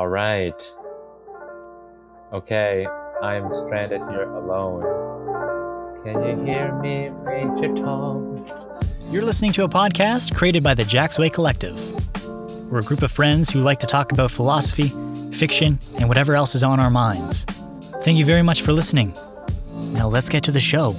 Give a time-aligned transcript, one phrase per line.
[0.00, 0.74] All right.
[2.32, 2.86] Okay,
[3.22, 4.80] I'm stranded here alone.
[6.02, 8.46] Can you hear me, Major Tom?
[9.10, 11.76] You're listening to a podcast created by the Jacksway Collective.
[12.72, 14.90] We're a group of friends who like to talk about philosophy,
[15.32, 17.44] fiction, and whatever else is on our minds.
[18.00, 19.12] Thank you very much for listening.
[19.92, 20.96] Now let's get to the show.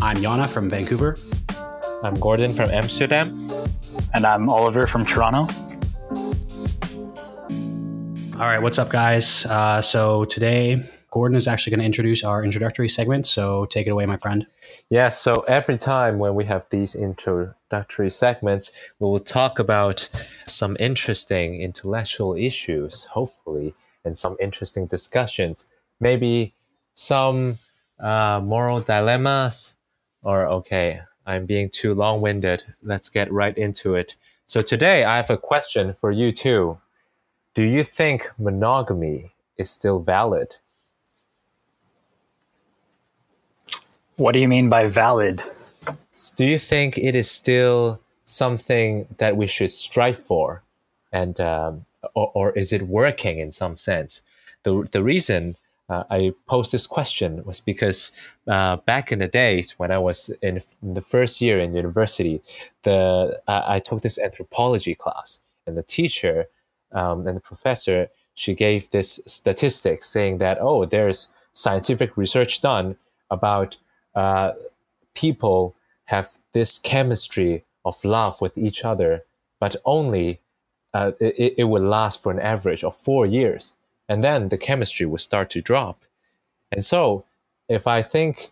[0.00, 1.18] I'm Jhana from Vancouver.
[2.04, 3.50] I'm Gordon from Amsterdam.
[4.14, 5.48] And I'm Oliver from Toronto.
[8.34, 9.46] All right, what's up, guys?
[9.46, 13.28] Uh, so today, Gordon is actually going to introduce our introductory segment.
[13.28, 14.44] So take it away, my friend.
[14.90, 20.08] Yeah, so every time when we have these introductory segments, we will talk about
[20.48, 23.72] some interesting intellectual issues, hopefully,
[24.04, 25.68] and some interesting discussions.
[26.00, 26.56] Maybe
[26.94, 27.58] some
[28.00, 29.76] uh, moral dilemmas,
[30.24, 32.64] or okay, I'm being too long winded.
[32.82, 34.16] Let's get right into it.
[34.46, 36.78] So today, I have a question for you too.
[37.54, 40.56] Do you think monogamy is still valid?
[44.16, 45.42] What do you mean by valid?
[46.36, 50.64] Do you think it is still something that we should strive for,
[51.12, 51.84] and um,
[52.14, 54.22] or, or, is it working in some sense?
[54.64, 55.56] The the reason
[55.88, 58.10] uh, I posed this question was because
[58.48, 62.40] uh, back in the days when I was in, in the first year in university,
[62.82, 66.48] the uh, I took this anthropology class, and the teacher
[66.94, 72.96] um, and the professor she gave this statistic saying that oh there's scientific research done
[73.30, 73.76] about
[74.14, 74.52] uh,
[75.14, 75.74] people
[76.06, 79.24] have this chemistry of love with each other
[79.60, 80.40] but only
[80.92, 83.74] uh, it, it would last for an average of four years
[84.08, 86.02] and then the chemistry would start to drop.
[86.70, 87.24] And so
[87.68, 88.50] if i think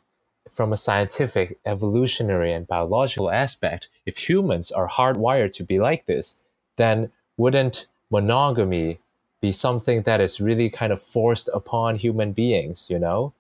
[0.51, 6.39] from a scientific evolutionary and biological aspect if humans are hardwired to be like this
[6.77, 9.01] then wouldn't monogamy
[9.41, 13.33] be something that is really kind of forced upon human beings, you know?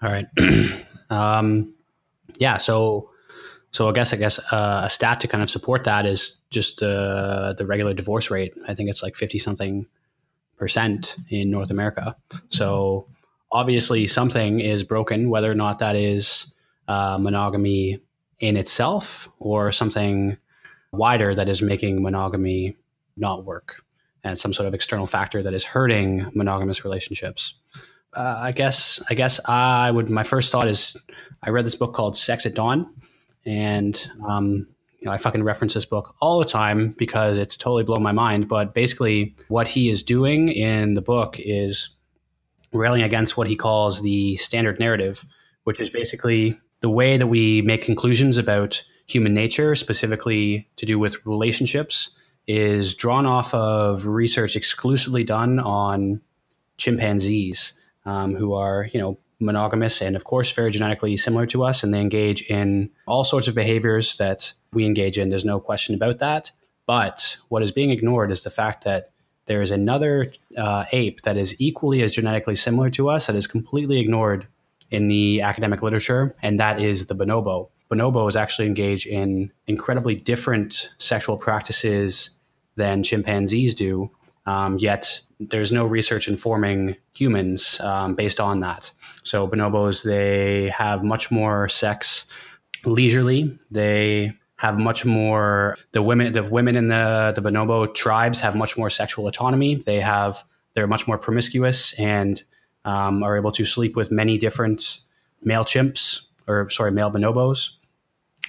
[0.00, 0.26] All right.
[1.10, 1.74] um,
[2.38, 2.56] yeah.
[2.56, 3.10] So,
[3.72, 6.82] so I guess I guess uh, a stat to kind of support that is just
[6.82, 8.54] uh, the regular divorce rate.
[8.66, 9.86] I think it's like fifty something
[10.56, 12.16] percent in North America.
[12.48, 13.06] So
[13.50, 16.52] obviously something is broken, whether or not that is
[16.86, 18.00] uh, monogamy
[18.40, 20.36] in itself or something
[20.92, 22.76] wider that is making monogamy
[23.16, 23.82] not work
[24.24, 27.54] and some sort of external factor that is hurting monogamous relationships.
[28.14, 30.08] Uh, I guess I guess I would.
[30.08, 30.96] My first thought is
[31.42, 32.88] I read this book called Sex at Dawn,
[33.44, 34.66] and um,
[34.98, 38.12] you know I fucking reference this book all the time because it's totally blown my
[38.12, 38.48] mind.
[38.48, 41.96] But basically, what he is doing in the book is
[42.72, 45.26] railing against what he calls the standard narrative,
[45.64, 50.98] which is basically the way that we make conclusions about human nature, specifically to do
[50.98, 52.10] with relationships,
[52.46, 56.20] is drawn off of research exclusively done on
[56.76, 57.72] chimpanzees,
[58.04, 61.92] um, who are, you know, monogamous and, of course, very genetically similar to us, and
[61.92, 65.28] they engage in all sorts of behaviors that we engage in.
[65.28, 66.50] There's no question about that.
[66.86, 69.10] But what is being ignored is the fact that
[69.46, 73.46] there is another uh, ape that is equally as genetically similar to us that is
[73.46, 74.46] completely ignored
[74.90, 77.68] in the academic literature, and that is the bonobo.
[77.90, 82.30] Bonobos actually engage in incredibly different sexual practices
[82.76, 84.10] than chimpanzees do,
[84.46, 88.90] um, yet there's no research informing humans um, based on that.
[89.22, 92.26] So bonobos, they have much more sex
[92.84, 93.58] leisurely.
[93.70, 98.76] They have much more the women the women in the the bonobo tribes have much
[98.76, 99.76] more sexual autonomy.
[99.76, 100.42] They have
[100.74, 102.42] they're much more promiscuous and
[102.88, 105.00] um, are able to sleep with many different
[105.42, 107.74] male chimps or sorry male bonobos.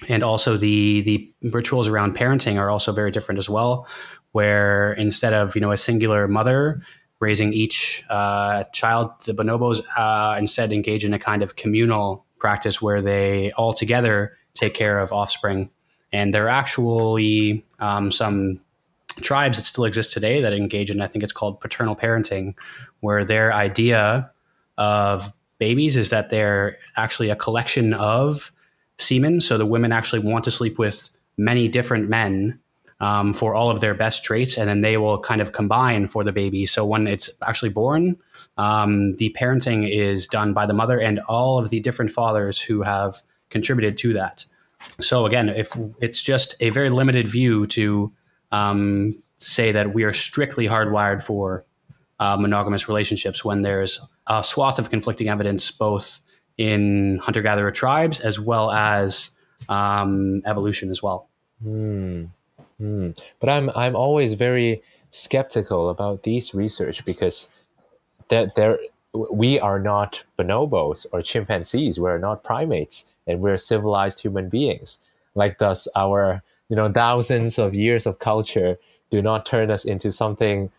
[0.08, 3.86] And also the the rituals around parenting are also very different as well
[4.32, 6.80] where instead of you know a singular mother
[7.18, 12.80] raising each uh, child the bonobos uh, instead engage in a kind of communal practice
[12.80, 15.70] where they all together take care of offspring.
[16.12, 18.60] And there are actually um, some
[19.20, 22.54] tribes that still exist today that engage in, I think it's called paternal parenting,
[23.00, 24.30] where their idea
[24.78, 28.50] of babies is that they're actually a collection of
[28.98, 29.40] semen.
[29.40, 32.58] So the women actually want to sleep with many different men
[33.00, 36.22] um, for all of their best traits, and then they will kind of combine for
[36.22, 36.66] the baby.
[36.66, 38.16] So when it's actually born,
[38.58, 42.82] um, the parenting is done by the mother and all of the different fathers who
[42.82, 44.44] have contributed to that.
[45.00, 48.12] So again, if it's just a very limited view to
[48.52, 51.64] um, say that we are strictly hardwired for
[52.18, 56.20] uh, monogamous relationships when there's a swath of conflicting evidence both
[56.58, 59.30] in hunter gatherer tribes as well as
[59.68, 61.28] um, evolution as well.
[61.62, 62.24] Hmm.
[62.78, 63.10] Hmm.
[63.40, 67.48] But I'm I'm always very skeptical about these research because
[68.28, 68.78] that there
[69.12, 71.98] we are not bonobos or chimpanzees.
[72.00, 74.98] We're not primates, and we're civilized human beings.
[75.34, 78.78] Like thus, our you know thousands of years of culture
[79.10, 80.70] do not turn us into something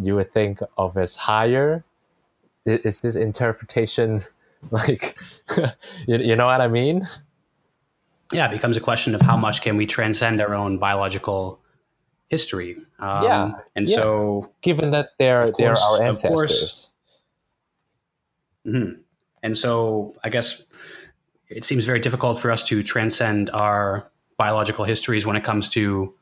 [0.00, 1.84] you would think of as higher.
[2.66, 4.20] Is this interpretation
[4.70, 5.18] like
[6.08, 7.02] you, you know what I mean?
[8.32, 11.58] Yeah, it becomes a question of how much can we transcend our own biological
[12.28, 12.76] history.
[13.00, 13.96] Um, Yeah, and yeah.
[13.96, 16.22] so Given that they're Of they're course, our course.
[16.24, 16.90] ancestors.
[18.66, 19.00] Mhm.
[19.42, 20.62] And so I guess
[21.48, 24.09] it seems very difficult for us to transcend our
[24.40, 26.14] biological histories when it comes to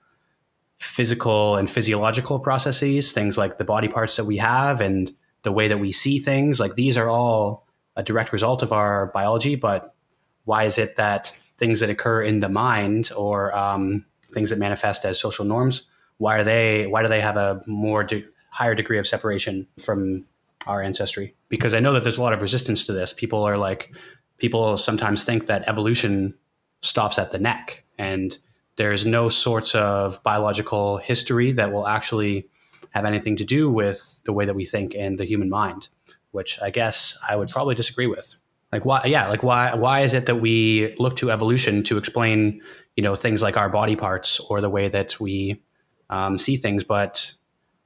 [0.81, 5.13] physical and physiological processes, things like the body parts that we have and
[5.43, 6.59] the way that we see things.
[6.59, 9.95] Like these are all a direct result of our biology, but
[10.47, 15.05] why is it that things that occur in the mind or um, things that manifest
[15.05, 15.83] as social norms,
[16.17, 16.89] why are they?
[16.89, 20.27] Why do they have a more de- higher degree of separation from
[20.67, 21.37] our ancestry?
[21.49, 23.13] Because I know that there's a lot of resistance to this.
[23.13, 23.93] People are like,
[24.39, 26.35] people sometimes think that evolution
[26.83, 28.39] stops at the neck, and
[28.77, 32.49] there's no sorts of biological history that will actually
[32.91, 35.89] have anything to do with the way that we think and the human mind,
[36.31, 38.37] which I guess I would probably disagree with.
[38.73, 42.61] Like why yeah, like why why is it that we look to evolution to explain,
[42.97, 45.63] you know, things like our body parts or the way that we
[46.11, 47.33] um, see things, but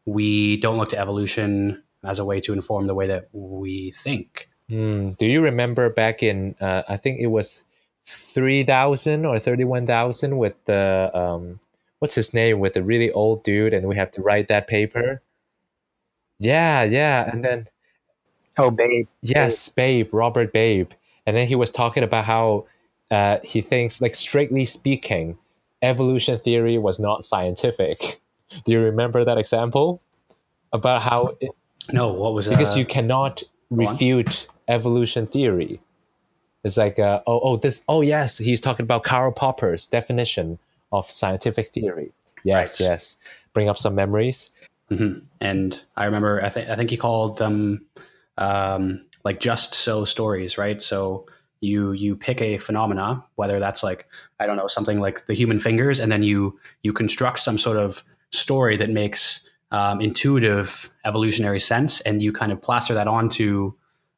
[0.05, 4.49] we don't look to evolution as a way to inform the way that we think.
[4.69, 5.11] Hmm.
[5.11, 7.63] Do you remember back in uh, I think it was
[8.07, 11.61] three thousand or thirty one thousand with the um
[11.99, 15.23] what's his name with the really old dude and we have to write that paper?
[16.39, 17.69] Yeah, yeah, and then
[18.59, 19.07] Oh, babe.
[19.23, 20.91] Yes, Babe, Robert Babe.
[21.27, 22.67] And then he was talking about how
[23.11, 25.39] uh, he thinks, like, strictly speaking,
[25.81, 28.21] evolution theory was not scientific.
[28.65, 30.03] Do you remember that example?
[30.73, 31.51] About how, it,
[31.93, 32.51] No, what was it?
[32.51, 33.79] because uh, you cannot on.
[33.79, 35.81] refute evolution theory.
[36.65, 40.59] It's like, uh, oh, oh, this, oh, yes, he's talking about Karl Popper's definition
[40.93, 42.13] of scientific theory.
[42.45, 42.87] Yes, Right.
[42.89, 43.17] yes.
[43.53, 44.51] Bring up some memories.
[44.91, 45.23] Mhm.
[45.41, 47.85] And I remember, I think I think he called them
[48.39, 50.83] um, like just so stories, right?
[50.83, 51.27] So
[51.61, 54.07] you you pick a phenomena, whether that's like
[54.41, 57.77] I don't know something like the human fingers, and then you you construct some sort
[57.77, 63.73] of story that makes um, intuitive evolutionary sense, and you kind of plaster that onto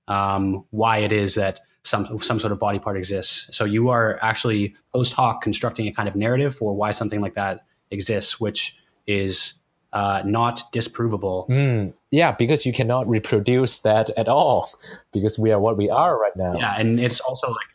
[0.09, 3.55] um, why it is that some some sort of body part exists.
[3.57, 7.35] So you are actually post hoc constructing a kind of narrative for why something like
[7.35, 8.77] that exists, which
[9.07, 9.55] is
[9.93, 11.49] uh, not disprovable.
[11.49, 14.71] Mm, yeah, because you cannot reproduce that at all,
[15.13, 16.59] because we are what we are right now.
[16.59, 17.67] Yeah, and it's also like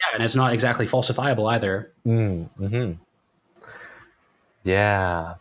[0.00, 1.92] yeah, and it's not exactly falsifiable either.
[2.06, 2.92] Mm, hmm
[4.64, 5.34] Yeah.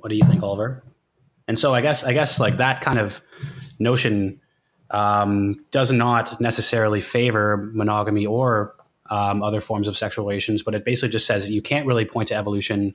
[0.00, 0.82] What do you think, Oliver?
[1.48, 3.20] And so I guess I guess like that kind of
[3.78, 4.40] notion
[4.94, 8.76] um, does not necessarily favor monogamy or
[9.10, 12.04] um, other forms of sexual relations, but it basically just says that you can't really
[12.04, 12.94] point to evolution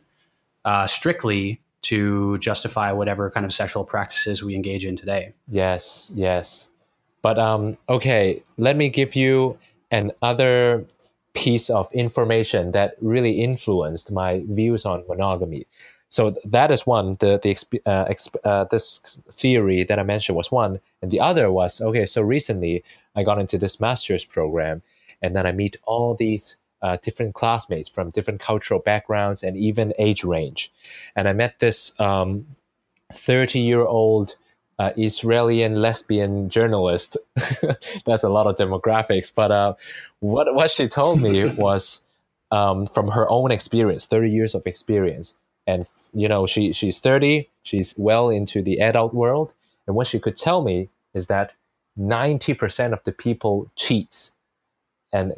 [0.63, 5.33] uh, strictly to justify whatever kind of sexual practices we engage in today.
[5.49, 6.11] Yes.
[6.15, 6.69] Yes.
[7.21, 9.59] But um, okay, let me give you
[9.91, 10.85] another
[11.33, 15.67] piece of information that really influenced my views on monogamy.
[16.09, 17.13] So that is one.
[17.19, 21.19] The the exp- uh, exp- uh, this theory that I mentioned was one, and the
[21.19, 22.05] other was okay.
[22.05, 22.83] So recently,
[23.15, 24.81] I got into this master's program,
[25.21, 29.93] and then I meet all these uh, different classmates from different cultural backgrounds and even
[29.99, 30.71] age range,
[31.15, 31.93] and I met this
[33.13, 34.35] thirty year old
[34.79, 37.17] uh, Israeli lesbian journalist.
[38.05, 39.73] That's a lot of demographics, but uh,
[40.19, 42.01] what what she told me was
[42.51, 45.35] um, from her own experience, thirty years of experience,
[45.69, 49.53] and you know she she's thirty, she's well into the adult world,
[49.87, 51.53] and what she could tell me is that
[51.97, 54.31] ninety percent of the people cheats,
[55.13, 55.33] and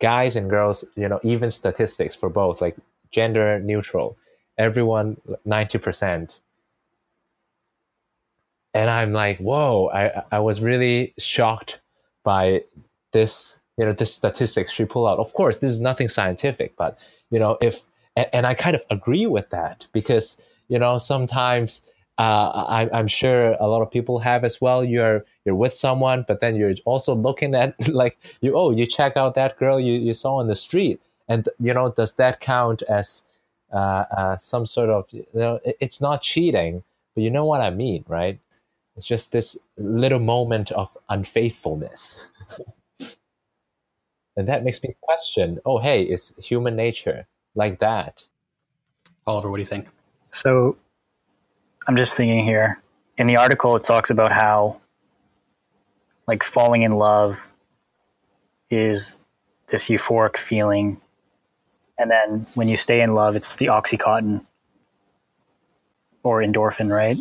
[0.00, 2.76] guys and girls, you know, even statistics for both, like
[3.10, 4.16] gender neutral,
[4.58, 6.40] everyone ninety percent
[8.74, 9.90] and I'm like, whoa!
[9.92, 11.80] I I was really shocked
[12.22, 12.64] by
[13.12, 15.18] this, you know, this statistics she pulled out.
[15.18, 16.98] Of course, this is nothing scientific, but
[17.30, 17.82] you know, if
[18.20, 21.82] and, and I kind of agree with that because you know sometimes
[22.18, 24.84] uh, I, I'm sure a lot of people have as well.
[24.84, 29.16] You're you're with someone, but then you're also looking at like you oh you check
[29.16, 32.82] out that girl you, you saw on the street, and you know does that count
[32.82, 33.24] as
[33.72, 36.82] uh, uh, some sort of you know it- it's not cheating,
[37.14, 38.38] but you know what I mean, right?
[38.96, 42.28] It's just this little moment of unfaithfulness.
[44.36, 48.24] and that makes me question oh hey is human nature like that
[49.30, 49.86] Oliver, what do you think?
[50.32, 50.76] So
[51.86, 52.80] I'm just thinking here.
[53.16, 54.80] In the article, it talks about how,
[56.26, 57.38] like, falling in love
[58.70, 59.20] is
[59.68, 61.00] this euphoric feeling.
[61.98, 64.44] And then when you stay in love, it's the oxytocin
[66.22, 67.18] or endorphin, right?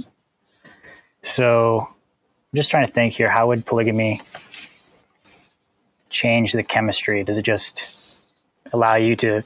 [1.21, 4.21] So I'm just trying to think here how would polygamy
[6.09, 7.23] change the chemistry?
[7.23, 7.83] Does it just
[8.71, 9.43] allow you to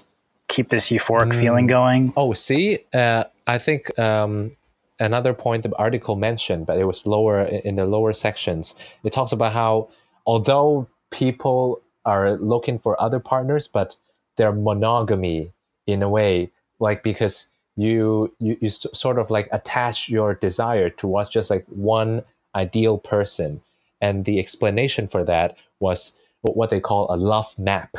[0.54, 2.14] keep this euphoric feeling going?
[2.16, 4.52] Oh, see, uh, I think um,
[5.00, 8.76] another point the article mentioned, but it was lower in the lower sections.
[9.04, 9.90] It talks about how
[10.28, 13.96] although people are looking for other partners, but
[14.38, 15.52] they're monogamy
[15.88, 20.90] in a way, like because you you, you s- sort of like attach your desire
[20.90, 22.22] towards just like one
[22.54, 23.62] ideal person,
[24.00, 27.98] and the explanation for that was what they call a love map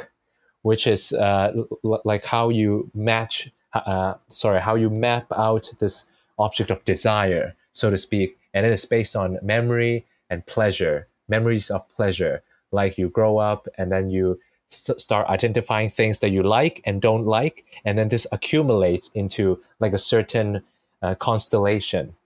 [0.64, 1.52] which is uh,
[1.84, 6.06] l- like how you match, uh, sorry, how you map out this
[6.38, 11.70] object of desire, so to speak, and it is based on memory and pleasure, memories
[11.70, 12.42] of pleasure.
[12.72, 14.40] Like you grow up and then you
[14.70, 19.60] st- start identifying things that you like and don't like, and then this accumulates into
[19.80, 20.62] like a certain
[21.02, 22.16] uh, constellation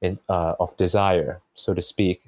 [0.00, 2.22] in, uh, of desire, so to speak.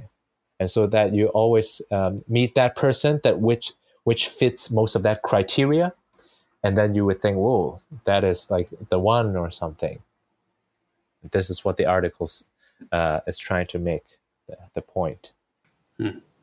[0.61, 3.73] And so that you always um, meet that person that which
[4.05, 5.95] which fits most of that criteria.
[6.65, 10.01] And then you would think whoa that is like the one or something.
[11.31, 12.31] This is what the article
[12.91, 14.05] uh, is trying to make
[14.49, 15.33] the, the point.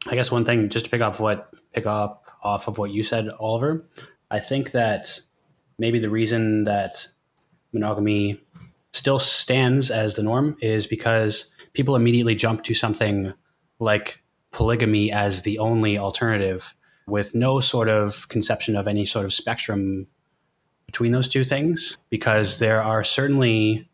[0.07, 3.03] I guess one thing, just to pick up what pick up off of what you
[3.03, 3.85] said, Oliver.
[4.31, 5.21] I think that
[5.77, 7.07] maybe the reason that
[7.73, 8.41] monogamy
[8.93, 13.33] still stands as the norm is because people immediately jump to something
[13.79, 16.73] like polygamy as the only alternative,
[17.09, 20.07] with no sort of conception of any sort of spectrum
[20.85, 21.97] between those two things.
[22.09, 23.89] Because there are certainly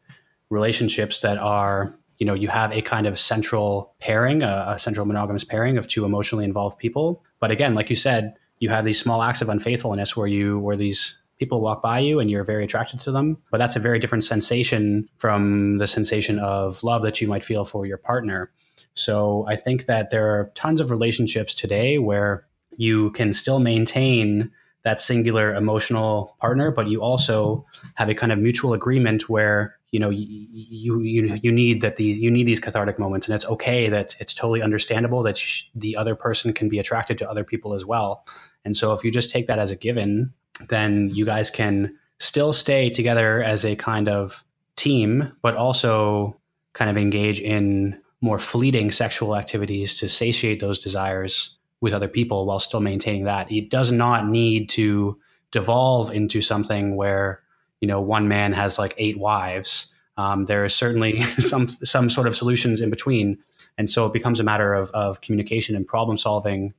[0.50, 5.06] relationships that are you know you have a kind of central pairing a, a, central
[5.06, 9.00] monogamous pairing of two emotionally involved people but again like you said you have these
[9.00, 12.64] small acts of unfaithfulness where you where these people walk by you and you're very
[12.64, 17.20] attracted to them but that's a very different sensation from the sensation of love that
[17.20, 18.52] you might feel for your partner
[18.94, 22.46] so i think that there are tons of relationships today where
[22.78, 24.52] you can still maintain
[24.84, 27.66] that singular emotional partner but you also
[27.96, 32.18] have a kind of mutual agreement where you know you you you need that these
[32.18, 33.28] you need these cathartic moments.
[33.28, 37.18] And it's okay that it's totally understandable that sh- the other person can be attracted
[37.20, 38.26] to other people as well.
[38.66, 40.34] And so if you just take that as a given
[40.68, 44.44] then you guys can still stay together as a kind of
[44.76, 46.38] team but also
[46.74, 52.48] kind of engage in more fleeting sexual activities to satiate those desires with other people
[52.48, 53.52] while still maintaining that.
[53.52, 55.20] It does not need to
[55.52, 57.44] devolve into something where
[57.80, 59.94] you know one man has like eight wives.
[60.18, 63.38] Um, there is certainly some some sort of solutions in between.
[63.78, 66.74] And so it becomes a matter of, of communication and problem solving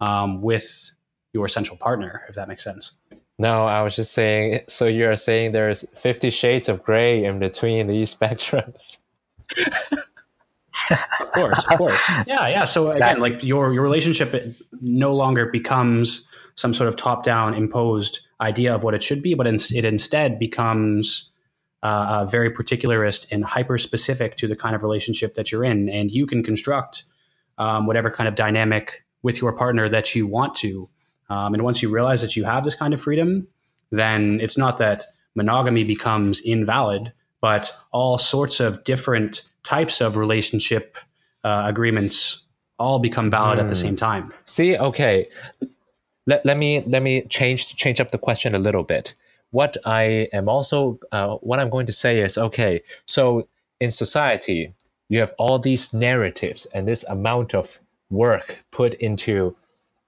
[0.00, 0.90] um, with
[1.34, 2.92] your essential partner if that makes sense.
[3.38, 7.88] No i was just saying so you're saying there's 50 shades of gray in between
[7.88, 8.96] these spectrums
[11.20, 16.28] of course of course yeah yeah so again like your your relationship no longer becomes
[16.56, 20.38] some sort of top down imposed idea of what it should be, but it instead
[20.38, 21.30] becomes
[21.82, 25.88] uh, very particularist and hyper specific to the kind of relationship that you're in.
[25.88, 27.04] And you can construct
[27.58, 30.88] um, whatever kind of dynamic with your partner that you want to.
[31.28, 33.48] Um, and once you realize that you have this kind of freedom,
[33.90, 35.04] then it's not that
[35.34, 40.96] monogamy becomes invalid, but all sorts of different types of relationship
[41.42, 42.44] uh, agreements
[42.78, 43.62] all become valid mm.
[43.62, 44.32] at the same time.
[44.44, 45.26] See, okay,
[46.26, 49.14] let, let me let me change change up the question a little bit.
[49.50, 52.82] What I am also uh, what I'm going to say is okay.
[53.06, 53.48] So
[53.80, 54.72] in society,
[55.08, 57.80] you have all these narratives and this amount of
[58.10, 59.56] work put into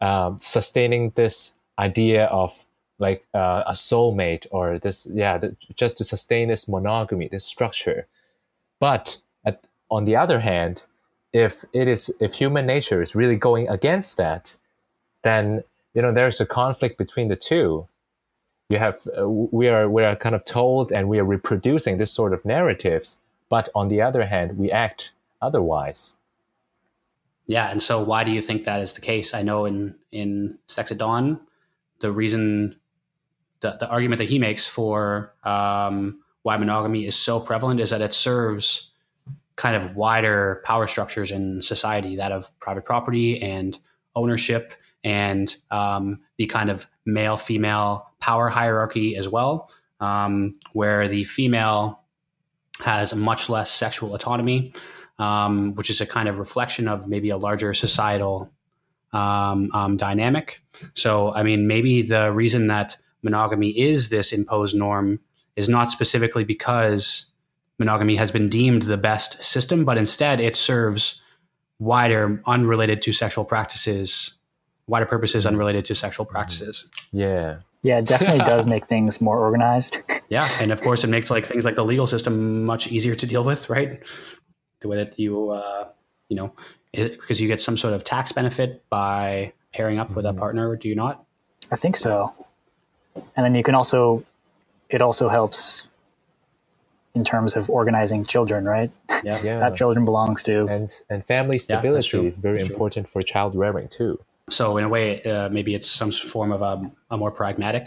[0.00, 2.64] um, sustaining this idea of
[2.98, 5.38] like uh, a soulmate or this yeah
[5.74, 8.06] just to sustain this monogamy this structure
[8.80, 9.18] but
[9.90, 10.85] on the other hand
[11.33, 14.57] if it is if human nature is really going against that
[15.23, 15.62] then
[15.95, 17.87] you know there's a conflict between the two.
[18.71, 22.12] You have uh, we are we are kind of told and we are reproducing this
[22.12, 23.16] sort of narratives
[23.49, 26.14] but on the other hand we act otherwise.
[27.47, 29.35] Yeah and so why do you think that is the case?
[29.35, 31.40] I know in in sex at dawn
[32.00, 32.76] the reason
[33.61, 38.00] the, the argument that he makes for um, why monogamy is so prevalent is that
[38.00, 38.90] it serves
[39.58, 43.78] kind of wider power structures in society that of private property and
[44.14, 44.72] ownership
[45.02, 52.00] and um, the kind of male female power hierarchy as well, um, where the female
[52.84, 54.72] has much less sexual autonomy,
[55.18, 58.52] um, which is a kind of reflection of maybe a larger societal
[59.12, 60.62] um, um, dynamic.
[60.94, 65.18] So, I mean, maybe the reason that monogamy is this imposed norm
[65.56, 67.27] is not specifically because
[67.78, 71.20] monogamy has been deemed the best system, but instead it serves
[71.78, 74.35] wider, unrelated to sexual practices,
[74.87, 76.87] wider purposes unrelated to sexual practices.
[77.12, 77.58] Yeah.
[77.82, 79.99] Yeah, it definitely does make things more organized.
[80.30, 83.26] Yeah, and of course, it makes like things like the legal system much easier to
[83.26, 84.06] deal with, right?
[84.80, 85.88] The way that you, uh,
[86.28, 86.52] you know,
[86.92, 90.87] because you get some sort of tax benefit by pairing up with a partner, do
[90.87, 91.25] you not?
[91.70, 92.35] I think so.
[93.37, 94.23] And then you can also,
[94.90, 95.88] it also helps
[97.18, 98.90] in terms of organizing children, right?
[99.25, 99.38] Yeah.
[99.48, 99.58] Yeah.
[99.64, 100.54] that children belongs to.
[100.76, 102.26] and and family stability true.
[102.30, 102.75] is very That's true.
[102.76, 104.12] important for child rearing too.
[104.58, 106.75] So in a way, uh, maybe it's some form of a,
[107.14, 107.84] a more pragmatic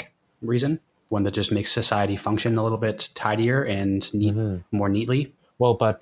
[0.54, 0.72] reason,
[1.16, 4.36] one that just makes society function a little bit tidier and neat,
[4.80, 5.22] more neatly.
[5.62, 6.00] Well, but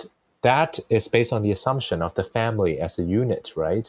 [0.50, 3.88] that is based on the assumption of the family as a unit, right?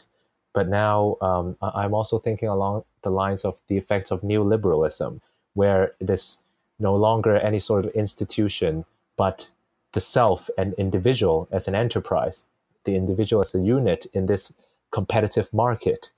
[0.56, 5.20] But now um, I- I'm also thinking along the lines of the effects of neoliberalism,
[5.54, 6.38] where it is
[6.78, 8.84] no longer any sort of institution,
[9.20, 9.50] but
[9.92, 12.44] the self and individual as an enterprise,
[12.84, 14.54] the individual as a unit in this
[14.90, 16.10] competitive market.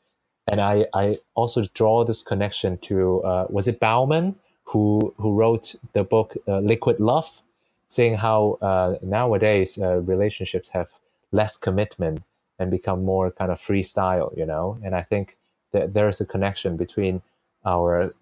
[0.46, 4.36] And I, I also draw this connection to uh, was it Bauman
[4.70, 7.42] who who wrote the book uh, Liquid Love,
[7.88, 8.40] saying how
[8.70, 10.90] uh, nowadays uh, relationships have
[11.32, 12.22] less commitment
[12.60, 14.78] and become more kind of freestyle, you know.
[14.84, 15.26] And I think
[15.72, 17.22] that there is a connection between
[17.64, 18.14] our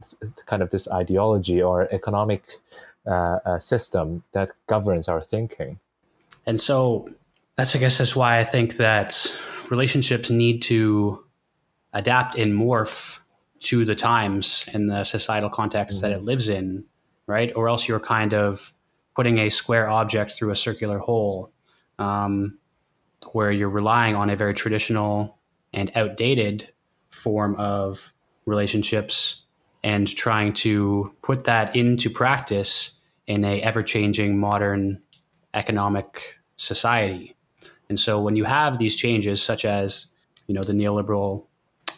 [0.46, 2.44] kind of this ideology or economic
[3.06, 5.78] uh, uh, system that governs our thinking.
[6.46, 7.08] And so
[7.56, 9.32] that's, I guess, that's why I think that
[9.70, 11.24] relationships need to
[11.92, 13.20] adapt and morph
[13.60, 16.84] to the times and the societal context that it lives in,
[17.26, 17.52] right?
[17.54, 18.72] Or else you're kind of
[19.14, 21.52] putting a square object through a circular hole
[21.98, 22.58] um,
[23.32, 25.38] where you're relying on a very traditional
[25.72, 26.72] and outdated
[27.10, 28.12] form of
[28.50, 29.42] relationships
[29.82, 35.00] and trying to put that into practice in a ever-changing modern
[35.54, 37.34] economic society.
[37.88, 40.06] And so when you have these changes, such as
[40.46, 41.46] you know the neoliberal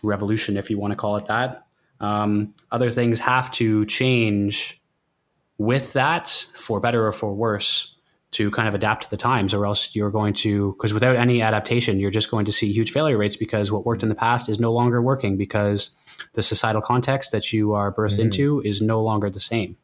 [0.03, 1.67] revolution, if you want to call it that,
[2.01, 4.81] um, other things have to change
[5.59, 7.97] with that for better or for worse
[8.33, 11.43] to kind of adapt to the times, or else you're going to because without any
[11.43, 14.49] adaptation, you're just going to see huge failure rates because what worked in the past
[14.49, 15.91] is no longer working because
[16.35, 19.77] the societal context that you are birthed into is no longer the same.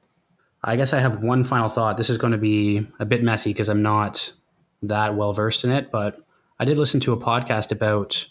[0.62, 1.96] I guess I have one final thought.
[1.96, 4.32] This is going to be a bit messy because I'm not
[4.82, 6.20] that well versed in it, but
[6.58, 8.26] I did listen to a podcast about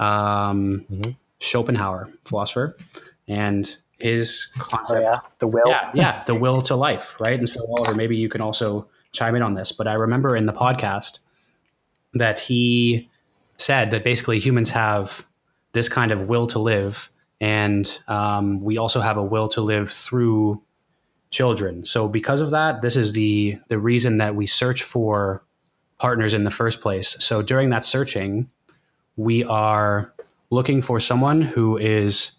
[0.00, 0.84] um,
[1.40, 2.76] Schopenhauer, philosopher,
[3.28, 5.02] and his So concept.
[5.02, 5.68] yeah, the will.
[5.68, 7.38] Yeah, yeah, the will to life, right?
[7.38, 9.72] And so, Oliver, maybe you can also chime in on this.
[9.72, 11.20] But I remember in the podcast
[12.12, 13.08] that he
[13.56, 15.24] said that basically humans have
[15.74, 17.10] this kind of will to live,
[17.40, 20.62] and um, we also have a will to live through
[21.30, 21.84] children.
[21.84, 25.44] So because of that, this is the the reason that we search for
[25.98, 27.16] partners in the first place.
[27.18, 28.48] So during that searching,
[29.16, 30.14] we are
[30.50, 32.32] looking for someone who is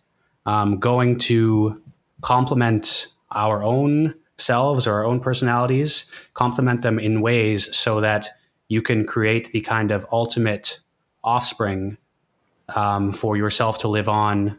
[0.46, 1.82] um, going to
[2.22, 8.30] complement our own selves or our own personalities, complement them in ways so that
[8.68, 10.80] you can create the kind of ultimate
[11.24, 11.98] offspring
[12.70, 14.58] um, for yourself to live on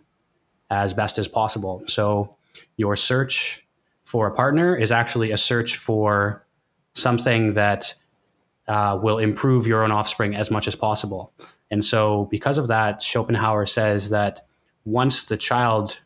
[0.71, 1.83] as best as possible.
[1.87, 2.37] So
[2.77, 3.67] your search
[4.05, 6.47] for a partner is actually a search for
[6.95, 7.95] something that
[8.69, 11.33] uh, will improve your own offspring as much as possible.
[11.71, 14.47] And so, because of that, Schopenhauer says that
[14.85, 16.01] once the child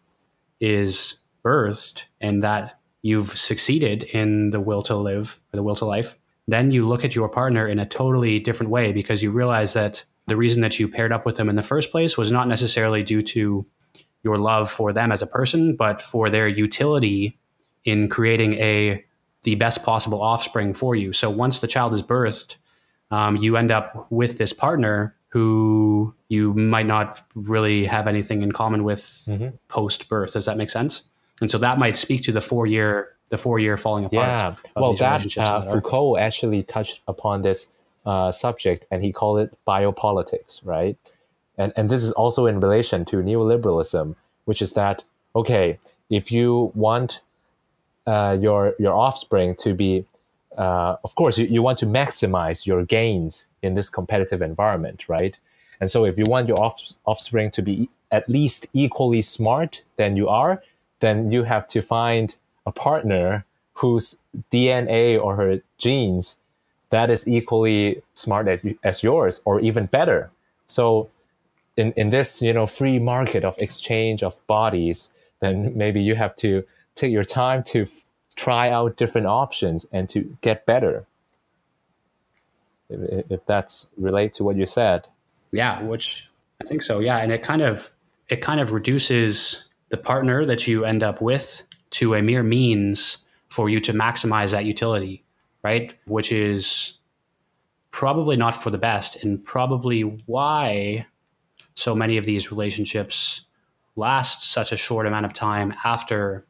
[0.58, 5.84] is birthed and that you've succeeded in the will to live or the will to
[5.84, 9.72] life, then you look at your partner in a totally different way because you realize
[9.74, 12.48] that the reason that you paired up with them in the first place was not
[12.48, 13.66] necessarily due to
[14.22, 17.38] your love for them as a person, but for their utility
[17.85, 19.04] in creating a
[19.42, 21.12] the best possible offspring for you.
[21.14, 22.56] So once the child is birthed,
[23.11, 28.52] um, you end up with this partner who you might not really have anything in
[28.52, 29.28] common with
[29.68, 30.35] post birth.
[30.35, 31.04] Does that make sense?
[31.40, 34.28] And so that might speak to the four year the four year falling apart.
[34.28, 34.54] Yeah.
[34.76, 35.70] Well, that uh, that.
[35.72, 37.68] Foucault actually touched upon this
[38.06, 40.96] uh, subject, and he called it biopolitics, right?
[41.58, 46.72] And and this is also in relation to neoliberalism, which is that okay, if you
[46.74, 47.20] want
[48.06, 50.04] uh, your your offspring to be,
[50.56, 55.38] uh, of course, you, you want to maximize your gains in this competitive environment, right?
[55.80, 60.16] And so, if you want your off, offspring to be at least equally smart than
[60.16, 60.62] you are,
[61.00, 62.34] then you have to find
[62.66, 64.18] a partner whose
[64.52, 66.39] DNA or her genes
[66.90, 70.31] that is equally smart as, as yours or even better.
[70.66, 71.11] So
[71.76, 76.37] in, in this you know free market of exchange of bodies, then maybe you have
[76.37, 78.05] to take your time to f-
[78.37, 81.07] try out different options and to get better.
[82.88, 85.09] If, if that's relate to what you said.
[85.53, 86.29] Yeah, which
[86.61, 87.00] I think so.
[87.00, 87.90] Yeah, and it kind of
[88.29, 93.24] it kind of reduces the partner that you end up with to a mere means
[93.48, 95.24] for you to maximize that utility,
[95.62, 95.94] right?
[96.07, 96.99] Which is
[97.90, 101.07] probably not for the best and probably why
[101.75, 103.42] so many of these relationships
[103.96, 106.46] last such a short amount of time after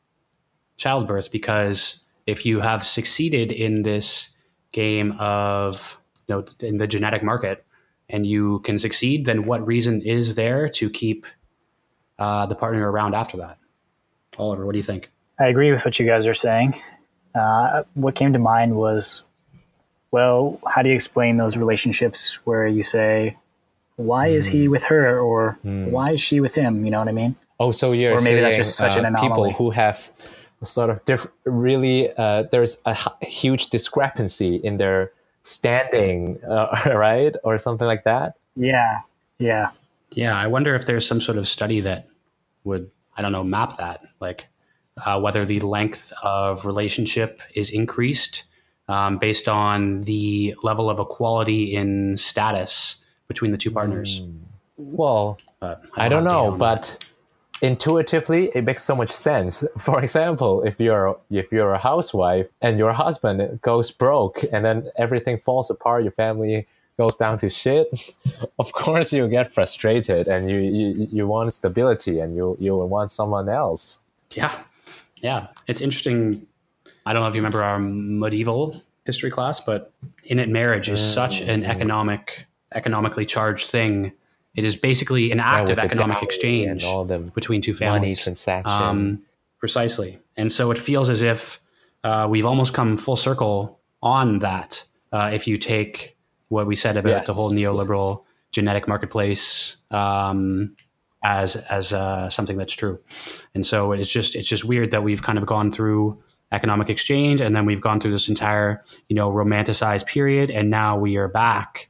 [0.76, 4.36] childbirth because if you have succeeded in this
[4.72, 7.64] game of you know in the genetic market
[8.08, 11.26] and you can succeed then what reason is there to keep
[12.18, 13.58] uh, the partner around after that
[14.38, 16.78] oliver what do you think I agree with what you guys are saying.
[17.34, 19.22] Uh, what came to mind was,
[20.10, 23.36] well, how do you explain those relationships where you say,
[23.96, 26.84] why is he with her or why is she with him?
[26.84, 27.36] You know what I mean?
[27.60, 30.10] Oh, so you're Or maybe saying that's just such an uh, people who have
[30.64, 35.12] sort of diff- really uh, there's a h- huge discrepancy in their
[35.42, 38.34] standing, uh, right, or something like that.
[38.56, 39.00] Yeah.
[39.38, 39.70] Yeah.
[40.12, 42.08] Yeah, I wonder if there's some sort of study that
[42.64, 44.46] would, I don't know, map that, like
[45.06, 48.44] uh, whether the length of relationship is increased
[48.88, 54.22] um, based on the level of equality in status between the two partners.
[54.76, 56.58] Well, But I don't have data know, on that.
[56.58, 57.04] but
[57.62, 59.64] intuitively it makes so much sense.
[59.78, 64.90] For example, if you're if you're a housewife and your husband goes broke and then
[64.96, 68.14] everything falls apart, your family goes down to shit,
[68.58, 73.12] of course you get frustrated and you you, you want stability and you you want
[73.12, 74.00] someone else.
[74.34, 74.54] Yeah.
[75.20, 75.48] Yeah.
[75.66, 76.46] It's interesting.
[77.06, 79.92] I don't know if you remember our medieval history class, but
[80.24, 84.12] in it, marriage is such an economic, economically charged thing.
[84.54, 86.84] It is basically an act with of economic exchange
[87.34, 88.20] between two families.
[88.66, 89.22] Um,
[89.58, 90.18] precisely.
[90.36, 91.60] And so it feels as if
[92.02, 94.84] uh, we've almost come full circle on that.
[95.12, 96.16] Uh, if you take
[96.48, 100.74] what we said about Yes, the whole neoliberal genetic marketplace um,
[101.22, 102.98] as as uh, something that's true,
[103.54, 107.40] and so it's just it's just weird that we've kind of gone through economic exchange,
[107.40, 111.28] and then we've gone through this entire you know romanticized period, and now we are
[111.28, 111.88] back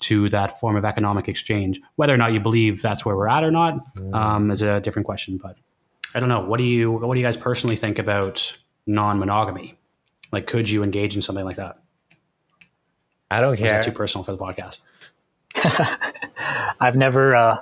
[0.00, 1.80] to that form of economic exchange.
[1.96, 5.06] Whether or not you believe that's where we're at or not um, is a different
[5.06, 5.38] question.
[5.42, 5.56] But
[6.14, 6.40] I don't know.
[6.40, 9.76] What do you what do you guys personally think about non-monogamy?
[10.30, 11.80] Like, could you engage in something like that?
[13.30, 13.70] I don't Or is care.
[13.70, 14.80] that too personal for the podcast?
[16.80, 17.58] I've never, uh,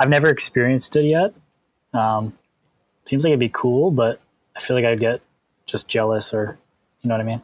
[0.00, 1.34] I've never experienced it yet.
[1.92, 2.36] Um,
[3.04, 4.20] seems like it'd be cool, but
[4.56, 5.20] I feel like I'd get
[5.66, 6.58] just jealous or,
[7.02, 7.42] you know what I mean?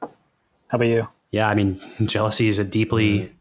[0.00, 1.08] How about you?
[1.30, 3.32] Yeah, I mean, jealousy is a deeply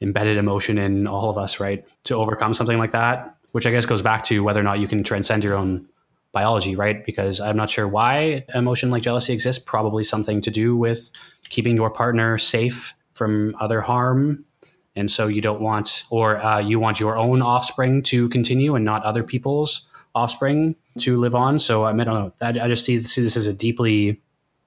[0.00, 1.86] embedded emotion in all of us, right?
[2.04, 4.88] To overcome something like that, which I guess goes back to whether or not you
[4.88, 5.86] can transcend your own
[6.32, 7.04] biology, right?
[7.04, 9.62] Because I'm not sure why emotion like jealousy exists.
[9.62, 11.10] Probably something to do with
[11.50, 14.46] keeping your partner safe from other harm.
[14.94, 18.84] And so you don't want, or uh, you want your own offspring to continue and
[18.84, 21.58] not other people's offspring to live on.
[21.58, 22.32] So I, mean, I don't know.
[22.42, 24.20] I, I just see, see this as a deeply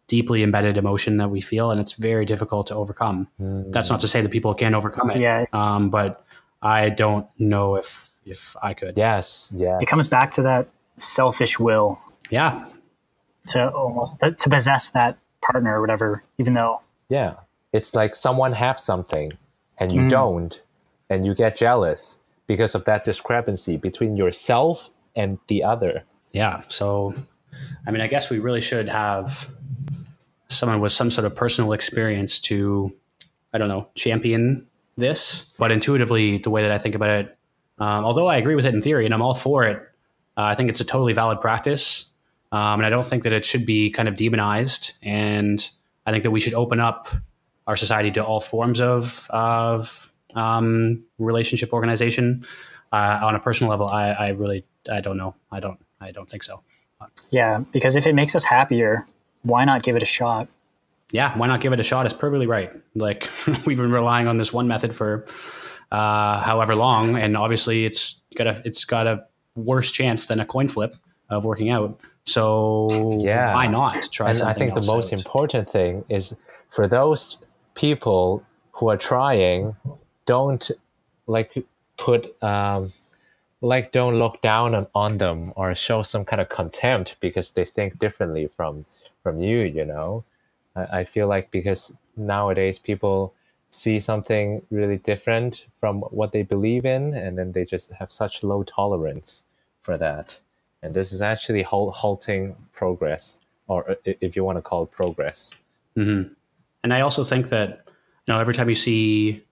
[0.08, 3.28] deeply embedded emotion that we feel, and it's very difficult to overcome.
[3.40, 5.20] That's not to say that people can't overcome it.
[5.20, 5.46] Yeah.
[5.52, 6.24] Um, but
[6.62, 8.98] I don't know if if I could.
[8.98, 9.80] yes, yes.
[9.82, 12.00] It comes back to that selfish will
[12.32, 12.66] Yeah.
[13.48, 17.36] to almost to possess that partner or whatever, even though Yeah.
[17.74, 19.34] It's like someone have something
[19.78, 19.96] and Mm.
[19.96, 20.62] you don't,
[21.10, 26.04] and you get jealous because of that discrepancy between yourself and the other.
[26.32, 26.62] Yeah.
[26.68, 27.14] So,
[27.88, 29.50] I mean, I guess we really should have
[30.48, 32.94] someone with some sort of personal experience to,
[33.54, 35.54] I don't know, champion this.
[35.58, 37.38] But intuitively, the way that I think about it,
[37.80, 39.78] um, although I agree with it in theory and I'm all for it,
[40.38, 42.06] uh, I think it's a totally valid practice.
[42.52, 44.94] Um, and I don't think that it should be kind of demonized.
[45.02, 45.68] And
[46.06, 47.10] I think that we should open up
[47.68, 52.46] our society to all forms of, of um, relationship organization.
[52.92, 55.36] Uh, on a personal level, I, I really, I don't know.
[55.52, 56.62] I don't, I don't think so.
[57.30, 59.06] yeah, because if it makes us happier,
[59.44, 60.48] why not give it a shot?
[61.12, 62.06] yeah, why not give it a shot?
[62.06, 62.72] It's perfectly right.
[62.96, 63.30] Like
[63.66, 65.26] we've been relying on this one method for
[65.92, 69.26] uh, however long, and obviously it's got a it's got a
[69.56, 70.96] worse chance than a coin flip
[71.30, 72.00] of working out.
[72.26, 72.88] So
[73.22, 73.54] Yeah.
[73.54, 75.20] why not try and something I think the else most out?
[75.20, 76.36] important thing is
[76.70, 77.38] for those
[77.76, 79.76] people who are trying,
[80.26, 80.72] don't
[81.28, 81.54] like
[81.98, 82.92] put um,
[83.62, 87.66] like don't look down on, on them or show some kind of contempt because they
[87.66, 88.86] think differently from
[89.24, 90.24] from you you know?
[90.76, 93.34] I, I feel like because nowadays people
[93.70, 98.44] see something really different from what they believe in and then they just have such
[98.44, 99.44] low tolerance
[99.82, 100.40] for that.
[100.82, 105.52] And this is actually halting progress or uh, if you want to call it progress.
[105.98, 106.34] Mm-hmm.
[106.86, 109.44] And i also think that you know every time you see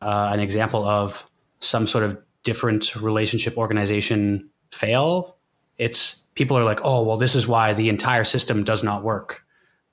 [0.00, 1.28] uh, an example of
[1.60, 5.36] some sort of different relationship organization fail,
[5.78, 9.44] it's people are like, oh, well, this is why the entire system does not work.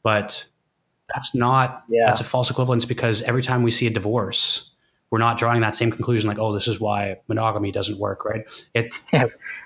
[0.04, 0.46] But
[1.14, 2.06] that's not, yeah.
[2.06, 4.72] that's a false equivalence because every time we see a divorce,
[5.12, 8.48] we're not drawing that same conclusion like, oh, this is why monogamy doesn't work, right?
[8.74, 9.26] It, yeah,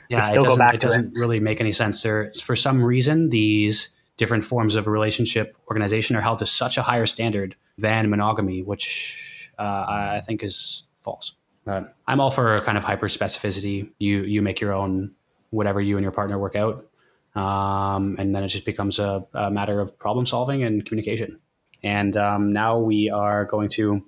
[0.10, 1.20] yeah it doesn't, it doesn't it.
[1.20, 2.02] really make any sense.
[2.02, 6.82] There, for some reason, these different forms of relationship organization are held to such a
[6.82, 11.34] higher standard than monogamy, which uh, I think is false.
[12.08, 13.89] I'm all for kind of hyper specificity.
[13.97, 15.15] You you make your own
[15.49, 16.86] whatever you and your partner work out,
[17.36, 21.39] um, and then it just becomes a, a, matter of problem solving and communication.
[21.82, 24.02] And um, now we are going to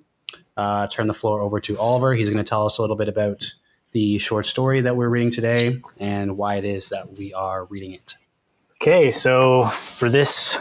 [0.56, 2.14] uh, turn the floor over to Oliver.
[2.14, 3.52] He's going to tell us a little bit about
[3.92, 7.92] the short story that we're reading today and why it is that we are reading
[7.92, 8.16] it.
[8.80, 10.56] Okay, so for this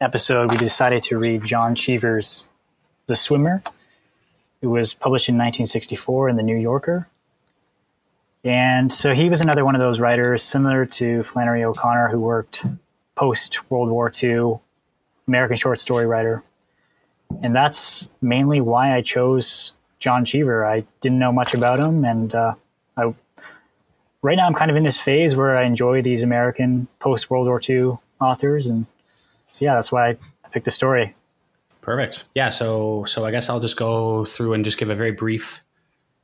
[0.00, 2.46] episode, we decided to read John Cheever's
[3.06, 3.62] The Swimmer
[4.62, 7.08] it was published in 1964 in the New Yorker.
[8.44, 12.64] And so he was another one of those writers, similar to Flannery O'Connor, who worked
[13.16, 14.60] post World War II,
[15.26, 16.42] American short story writer.
[17.42, 20.64] And that's mainly why I chose John Cheever.
[20.64, 22.54] I didn't know much about him, and uh,
[22.96, 23.14] I,
[24.22, 27.46] right now I'm kind of in this phase where I enjoy these American post World
[27.46, 28.86] War II authors, and
[29.52, 31.14] so yeah, that's why I picked the story.
[31.82, 32.24] Perfect.
[32.34, 32.48] Yeah.
[32.50, 35.62] So, so I guess I'll just go through and just give a very brief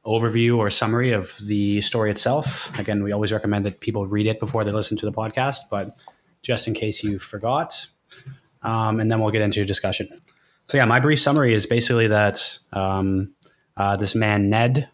[0.07, 2.77] overview or summary of the story itself.
[2.79, 5.99] Again, we always recommend that people read it before they listen to the podcast, but
[6.43, 7.89] just in case you forgot,
[8.63, 10.09] um, and then we'll get into discussion.
[10.69, 13.33] So, yeah, my brief summary is basically that um,
[13.77, 14.89] uh, this man Ned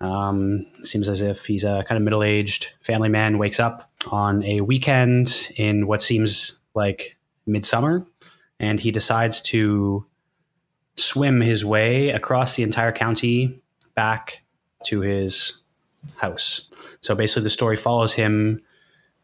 [0.00, 3.38] um, seems as if he's a kind of middle-aged family man.
[3.38, 8.06] Wakes up on a weekend in what seems like midsummer
[8.58, 10.06] and he decides to
[10.96, 13.60] swim his way across the entire county
[13.94, 14.42] back
[14.84, 15.58] to his
[16.16, 16.68] house.
[17.00, 18.62] So basically, the story follows him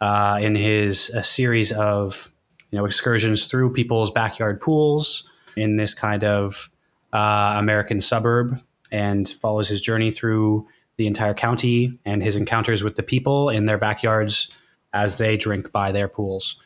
[0.01, 2.31] uh, in his a series of
[2.71, 6.71] you know excursions through people's backyard pools in this kind of
[7.13, 8.61] uh, American suburb,
[8.92, 13.64] and follows his journey through the entire county and his encounters with the people in
[13.64, 14.48] their backyards
[14.92, 16.57] as they drink by their pools.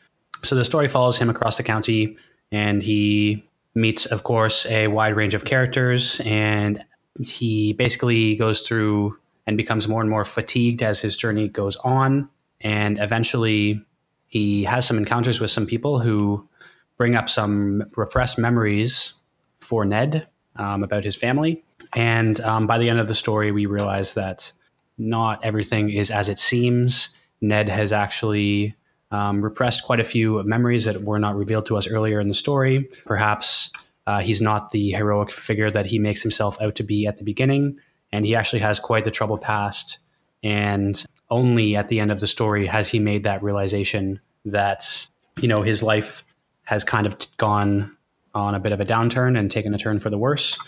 [0.42, 2.18] So the story follows him across the county
[2.52, 6.84] and he meets, of course, a wide range of characters, and
[7.24, 12.28] he basically goes through and becomes more and more fatigued as his journey goes on,
[12.60, 13.80] and eventually
[14.26, 16.48] he has some encounters with some people who
[16.96, 19.12] bring up some repressed memories
[19.60, 21.62] for Ned um, about his family.
[21.96, 24.52] And um, by the end of the story, we realize that
[24.98, 27.08] not everything is as it seems.
[27.40, 28.74] Ned has actually
[29.10, 32.34] um, repressed quite a few memories that were not revealed to us earlier in the
[32.34, 32.88] story.
[33.06, 33.70] Perhaps
[34.06, 37.24] uh, he's not the heroic figure that he makes himself out to be at the
[37.24, 37.78] beginning,
[38.12, 39.98] and he actually has quite the troubled past.
[40.42, 45.06] And only at the end of the story has he made that realization that
[45.40, 46.24] you know his life
[46.64, 47.96] has kind of gone
[48.34, 50.58] on a bit of a downturn and taken a turn for the worse.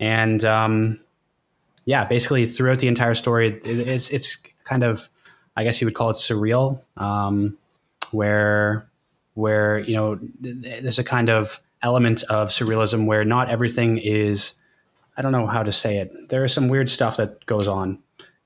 [0.00, 0.98] And um,
[1.84, 5.08] yeah, basically throughout the entire story, it's it's kind of
[5.56, 6.80] I guess you would call it surreal.
[6.96, 7.58] Um,
[8.10, 8.88] where
[9.34, 14.54] where you know there's a kind of element of surrealism where not everything is
[15.16, 16.30] I don't know how to say it.
[16.30, 17.98] There is some weird stuff that goes on,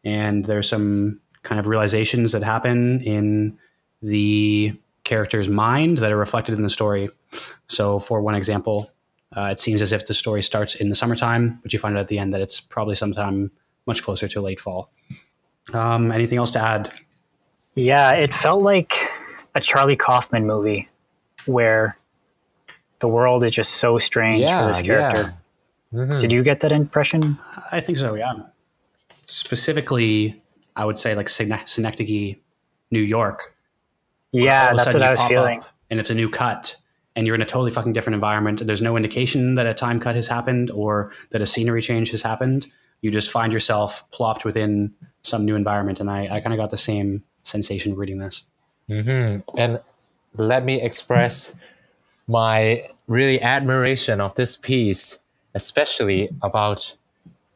[0.02, 3.58] and there's some kind of realizations that happen in
[4.02, 7.10] the character's mind that are reflected in the story.
[7.68, 8.90] So, for one example,
[9.36, 12.00] uh, it seems as if the story starts in the summertime, but you find out
[12.00, 13.50] at the end that it's probably sometime
[13.86, 14.92] much closer to late fall.
[15.72, 16.92] Um, anything else to add?
[17.74, 19.10] Yeah, it felt like
[19.54, 20.88] a Charlie Kaufman movie
[21.46, 21.96] where
[23.00, 25.34] the world is just so strange yeah, for this character.
[25.92, 26.00] Yeah.
[26.00, 26.18] Mm-hmm.
[26.18, 27.38] Did you get that impression?
[27.70, 28.14] I think so.
[28.14, 28.32] Yeah.
[29.26, 30.42] Specifically,
[30.76, 32.36] I would say like Synecdoche,
[32.90, 33.54] New York.
[34.32, 35.62] Yeah, that's what I was feeling.
[35.90, 36.76] And it's a new cut,
[37.16, 38.66] and you're in a totally fucking different environment.
[38.66, 42.22] There's no indication that a time cut has happened or that a scenery change has
[42.22, 42.66] happened.
[43.00, 46.70] You just find yourself plopped within some new environment, and I, I kind of got
[46.70, 48.44] the same sensation reading this.
[48.88, 49.58] Mm-hmm.
[49.58, 49.80] And
[50.36, 51.54] let me express
[52.26, 55.18] my really admiration of this piece,
[55.54, 56.96] especially about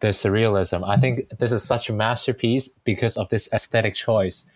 [0.00, 0.86] the surrealism.
[0.86, 4.46] I think this is such a masterpiece because of this aesthetic choice.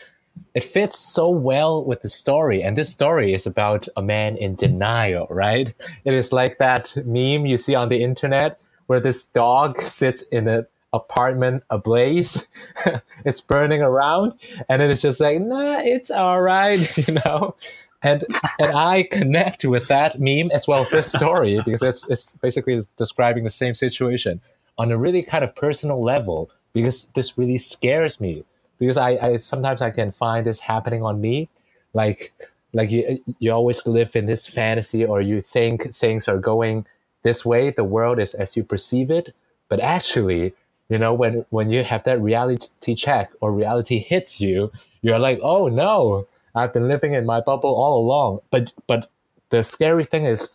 [0.55, 4.55] It fits so well with the story, and this story is about a man in
[4.55, 5.73] denial, right?
[6.05, 10.49] It is like that meme you see on the internet where this dog sits in
[10.49, 12.47] an apartment ablaze,
[13.25, 14.35] it's burning around,
[14.69, 17.57] and then it's just like, nah, it's all right, you know
[18.03, 18.25] and
[18.59, 22.79] and I connect with that meme as well as this story because it's it's basically
[22.97, 24.41] describing the same situation
[24.79, 28.45] on a really kind of personal level because this really scares me
[28.83, 31.49] because I, I sometimes I can find this happening on me
[31.95, 32.33] like
[32.73, 36.87] like you you always live in this fantasy or you think things are going
[37.23, 39.35] this way the world is as you perceive it
[39.69, 40.55] but actually
[40.89, 45.39] you know when when you have that reality check or reality hits you you're like
[45.43, 48.41] oh no I've been living in my bubble all along.
[48.51, 49.09] But but
[49.51, 50.53] the scary thing is,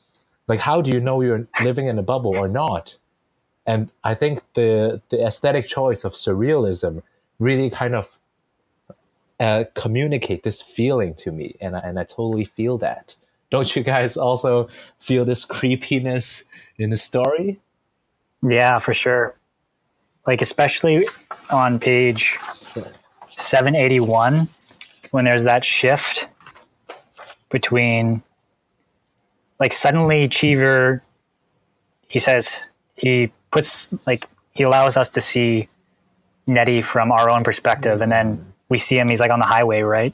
[0.47, 2.97] like, how do you know you're living in a bubble or not?
[3.65, 7.03] And I think the the aesthetic choice of surrealism
[7.39, 8.17] really kind of
[9.39, 13.15] uh, communicate this feeling to me, and I, and I totally feel that.
[13.49, 14.67] Don't you guys also
[14.99, 16.43] feel this creepiness
[16.77, 17.59] in the story?
[18.41, 19.35] Yeah, for sure.
[20.25, 21.07] Like especially
[21.49, 22.37] on page
[23.37, 24.49] seven eighty one
[25.11, 26.27] when there's that shift
[27.49, 28.21] between
[29.59, 31.01] like suddenly Cheever
[32.07, 32.63] he says
[32.95, 35.69] he puts like he allows us to see
[36.47, 39.81] Neddy from our own perspective and then we see him he's like on the highway,
[39.81, 40.13] right?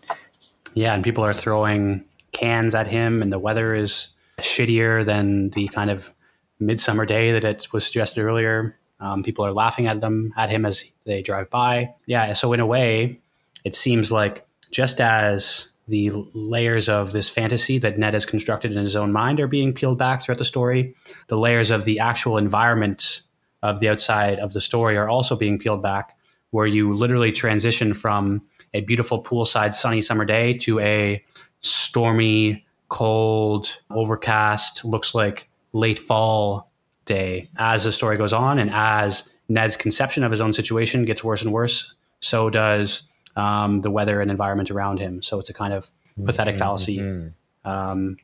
[0.75, 5.67] Yeah, and people are throwing cans at him and the weather is shittier than the
[5.69, 6.11] kind of
[6.59, 8.77] midsummer day that it was suggested earlier.
[8.99, 11.93] Um, people are laughing at them at him as they drive by.
[12.05, 13.19] Yeah, so in a way,
[13.63, 18.77] it seems like just as the layers of this fantasy that Ned has constructed in
[18.77, 20.95] his own mind are being peeled back throughout the story,
[21.27, 23.21] the layers of the actual environment
[23.61, 26.17] of the outside of the story are also being peeled back,
[26.53, 28.39] where you literally transition from
[28.75, 31.23] a beautiful poolside sunny summer day to a
[31.61, 36.71] stormy, cold, overcast, looks like late fall
[37.05, 41.23] day as the story goes on and as Ned's conception of his own situation gets
[41.23, 45.23] worse and worse, so does um, the weather and environment around him.
[45.23, 45.89] So it's a kind of
[46.23, 47.67] pathetic fallacy mm-hmm.
[47.67, 48.17] um,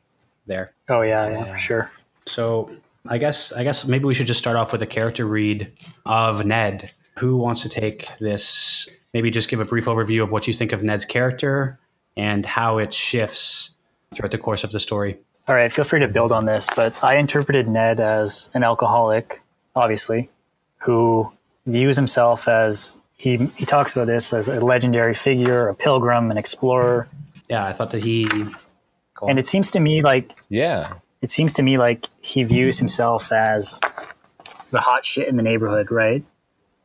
[0.46, 0.72] there.
[0.88, 1.92] Oh yeah, yeah, for sure.
[2.26, 2.70] So
[3.08, 5.72] I guess I guess maybe we should just start off with a character read
[6.06, 6.92] of Ned.
[7.20, 8.88] Who wants to take this?
[9.12, 11.78] Maybe just give a brief overview of what you think of Ned's character
[12.16, 13.72] and how it shifts
[14.14, 15.18] throughout the course of the story.
[15.46, 19.42] All right, feel free to build on this, but I interpreted Ned as an alcoholic,
[19.76, 20.30] obviously,
[20.78, 21.30] who
[21.66, 26.38] views himself as he he talks about this as a legendary figure, a pilgrim, an
[26.38, 27.06] explorer.
[27.50, 28.28] Yeah, I thought that he.
[29.28, 33.30] And it seems to me like yeah, it seems to me like he views himself
[33.30, 33.78] as
[34.70, 36.24] the hot shit in the neighborhood, right?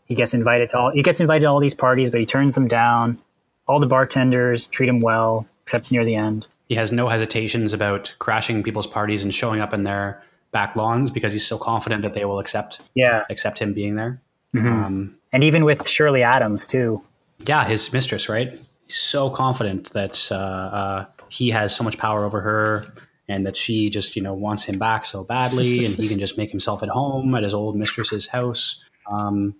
[0.05, 2.55] He gets invited to all he gets invited to all these parties, but he turns
[2.55, 3.19] them down.
[3.67, 6.47] All the bartenders treat him well, except near the end.
[6.69, 11.11] He has no hesitations about crashing people's parties and showing up in their back lawns
[11.11, 14.21] because he's so confident that they will accept yeah accept him being there.
[14.55, 14.67] Mm-hmm.
[14.67, 17.03] Um, and even with Shirley Adams too.
[17.45, 18.59] Yeah, his mistress, right?
[18.87, 22.85] He's so confident that uh, uh, he has so much power over her,
[23.27, 26.37] and that she just you know wants him back so badly, and he can just
[26.37, 28.83] make himself at home at his old mistress's house.
[29.11, 29.55] Um,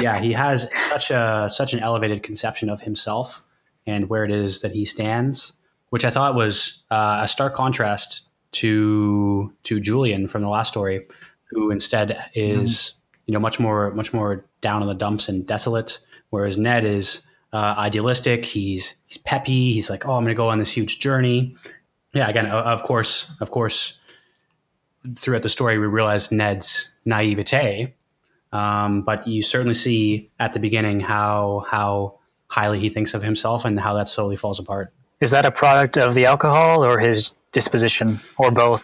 [0.00, 3.42] yeah, he has such a such an elevated conception of himself
[3.86, 5.54] and where it is that he stands,
[5.88, 8.22] which I thought was uh, a stark contrast
[8.52, 11.06] to to Julian from the last story,
[11.50, 12.94] who instead is mm.
[13.26, 15.98] you know much more much more down in the dumps and desolate.
[16.30, 18.44] Whereas Ned is uh, idealistic.
[18.44, 19.72] He's he's peppy.
[19.72, 21.56] He's like, oh, I'm going to go on this huge journey.
[22.14, 24.00] Yeah, again, of course, of course.
[25.16, 27.94] Throughout the story, we realize Ned's naivete,
[28.52, 33.64] um, but you certainly see at the beginning how how highly he thinks of himself
[33.64, 34.92] and how that slowly falls apart.
[35.20, 38.82] Is that a product of the alcohol or his disposition, or both?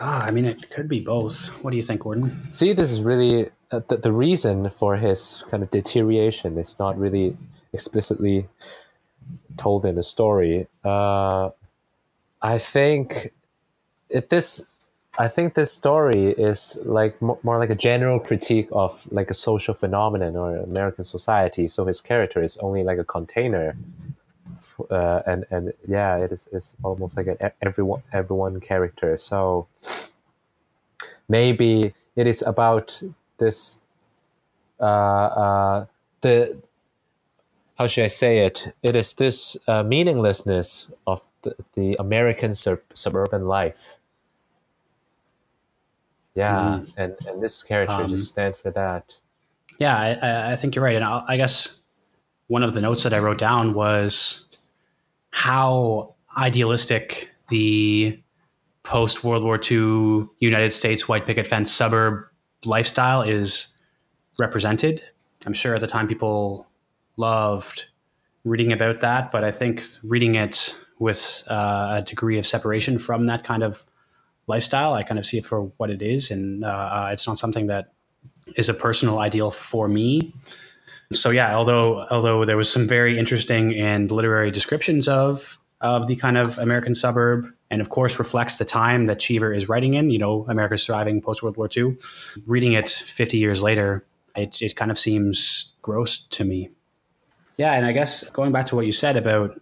[0.00, 1.48] Ah, I mean, it could be both.
[1.62, 2.50] What do you think, Gordon?
[2.50, 6.98] See, this is really uh, the, the reason for his kind of deterioration is not
[6.98, 7.36] really
[7.72, 8.48] explicitly
[9.56, 10.66] told in the story.
[10.84, 11.50] Uh,
[12.42, 13.32] I think
[14.08, 14.73] it, this.
[15.16, 19.72] I think this story is like more, like a general critique of like a social
[19.72, 21.68] phenomenon or American society.
[21.68, 23.76] So his character is only like a container,
[24.90, 29.16] uh, and and yeah, it is it's almost like an everyone everyone character.
[29.18, 29.68] So
[31.28, 33.00] maybe it is about
[33.38, 33.80] this
[34.80, 35.86] uh, uh,
[36.22, 36.56] the
[37.78, 38.74] how should I say it?
[38.82, 43.98] It is this uh, meaninglessness of the, the American sub- suburban life.
[46.34, 47.00] Yeah, mm-hmm.
[47.00, 49.18] and and this character um, just stands for that.
[49.78, 50.96] Yeah, I, I think you're right.
[50.96, 51.80] And I, I guess
[52.46, 54.46] one of the notes that I wrote down was
[55.30, 58.20] how idealistic the
[58.82, 62.26] post World War II United States white picket fence suburb
[62.64, 63.68] lifestyle is
[64.38, 65.02] represented.
[65.46, 66.66] I'm sure at the time people
[67.16, 67.86] loved
[68.44, 73.26] reading about that, but I think reading it with uh, a degree of separation from
[73.26, 73.84] that kind of
[74.46, 77.38] lifestyle, I kind of see it for what it is, and uh, uh it's not
[77.38, 77.92] something that
[78.56, 80.34] is a personal ideal for me.
[81.12, 86.16] So yeah, although although there was some very interesting and literary descriptions of of the
[86.16, 90.10] kind of American suburb, and of course reflects the time that Cheever is writing in.
[90.10, 91.96] You know, America's thriving post World War II.
[92.46, 96.70] Reading it 50 years later, it it kind of seems gross to me.
[97.56, 99.60] Yeah, and I guess going back to what you said about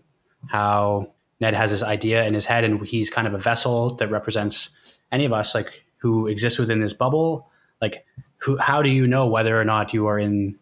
[0.48, 1.11] how
[1.42, 4.70] Ned has this idea in his head, and he's kind of a vessel that represents
[5.10, 7.50] any of us, like who exists within this bubble.
[7.80, 8.06] Like,
[8.38, 8.56] who?
[8.58, 10.56] How do you know whether or not you are in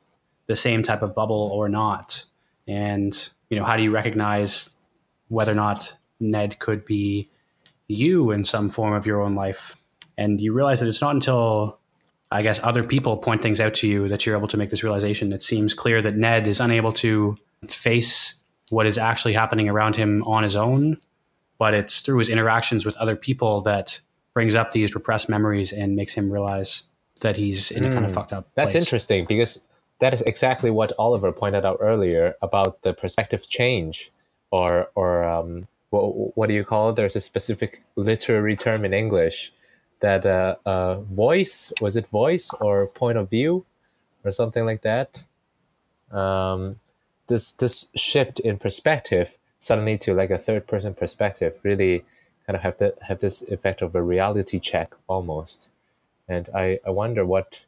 [0.47, 2.25] the same type of bubble or not?
[2.67, 3.13] And
[3.51, 4.71] you know, how do you recognize
[5.29, 7.29] whether or not Ned could be
[7.87, 9.77] you in some form of your own life?
[10.17, 11.79] And you realize that it's not until
[12.31, 14.83] I guess other people point things out to you that you're able to make this
[14.83, 15.31] realization.
[15.35, 17.37] It seems clear that Ned is unable to
[17.69, 18.40] face
[18.71, 20.97] what is actually happening around him on his own,
[21.59, 24.01] but it's through his interactions with other people that
[24.33, 26.85] brings up these repressed memories and makes him realize
[27.21, 28.15] that he's in a kind of hmm.
[28.15, 28.49] fucked up.
[28.55, 28.85] That's place.
[28.85, 29.63] interesting because
[29.99, 34.11] that is exactly what Oliver pointed out earlier about the perspective change,
[34.51, 36.97] or or um, what, what do you call it?
[36.97, 39.53] There's a specific literary term in English
[40.01, 43.67] that uh, uh, voice was it voice or point of view
[44.25, 45.23] or something like that.
[46.11, 46.81] Um,
[47.31, 52.05] this this shift in perspective suddenly to like a third person perspective really
[52.47, 55.71] kind of have the have this effect of a reality check almost.
[56.29, 57.65] And i i wonder what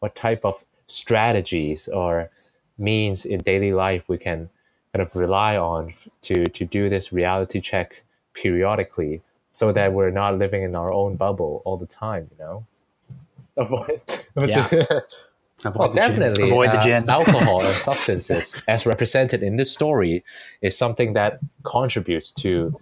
[0.00, 2.30] what type of strategies or
[2.76, 4.50] means in daily life we can
[4.92, 8.02] kind of rely on to to do this reality check
[8.34, 12.66] periodically so that we're not living in our own bubble all the time you know?
[13.56, 14.00] Avoid
[14.44, 14.68] yeah
[15.64, 16.44] Avoid well, definitely.
[16.44, 17.08] Avoid the uh, gin.
[17.08, 20.24] Uh, alcohol and substances, as represented in this story,
[20.60, 22.78] is something that contributes to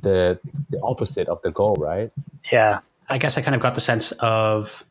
[0.00, 0.38] the
[0.70, 2.12] the opposite of the goal, right?
[2.50, 2.80] Yeah.
[3.08, 4.84] I guess I kind of got the sense of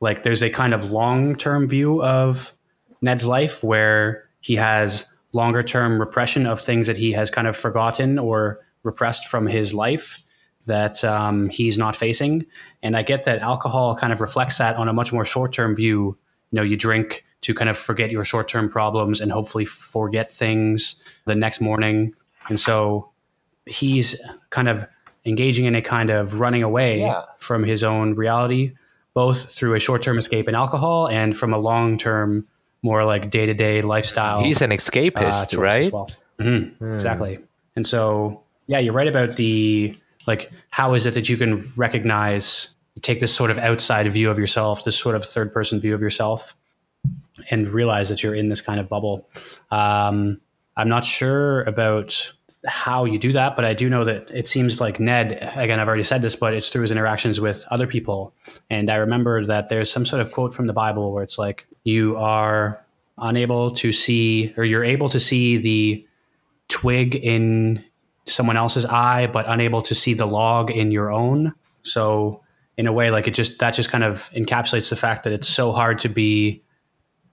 [0.00, 2.52] like there's a kind of long term view of
[3.02, 7.56] Ned's life where he has longer term repression of things that he has kind of
[7.56, 10.22] forgotten or repressed from his life
[10.66, 12.46] that um, he's not facing.
[12.82, 15.76] And I get that alcohol kind of reflects that on a much more short term
[15.76, 16.16] view
[16.50, 20.96] you know you drink to kind of forget your short-term problems and hopefully forget things
[21.26, 22.14] the next morning
[22.48, 23.10] and so
[23.66, 24.20] he's
[24.50, 24.86] kind of
[25.24, 27.22] engaging in a kind of running away yeah.
[27.38, 28.72] from his own reality
[29.14, 32.46] both through a short-term escape in alcohol and from a long-term
[32.82, 36.10] more like day-to-day lifestyle he's an escapist uh, right well.
[36.38, 36.84] mm-hmm.
[36.84, 36.94] mm.
[36.94, 37.38] exactly
[37.76, 39.94] and so yeah you're right about the
[40.26, 44.38] like how is it that you can recognize take this sort of outside view of
[44.38, 46.56] yourself, this sort of third person view of yourself,
[47.50, 49.28] and realize that you're in this kind of bubble.
[49.70, 50.40] Um,
[50.76, 52.32] I'm not sure about
[52.66, 55.88] how you do that, but I do know that it seems like Ned, again, I've
[55.88, 58.34] already said this, but it's through his interactions with other people.
[58.68, 61.66] And I remember that there's some sort of quote from the Bible where it's like,
[61.84, 62.84] you are
[63.16, 66.06] unable to see, or you're able to see the
[66.68, 67.82] twig in
[68.26, 71.54] someone else's eye, but unable to see the log in your own.
[71.82, 72.42] So
[72.80, 75.46] in a way like it just that just kind of encapsulates the fact that it's
[75.46, 76.62] so hard to be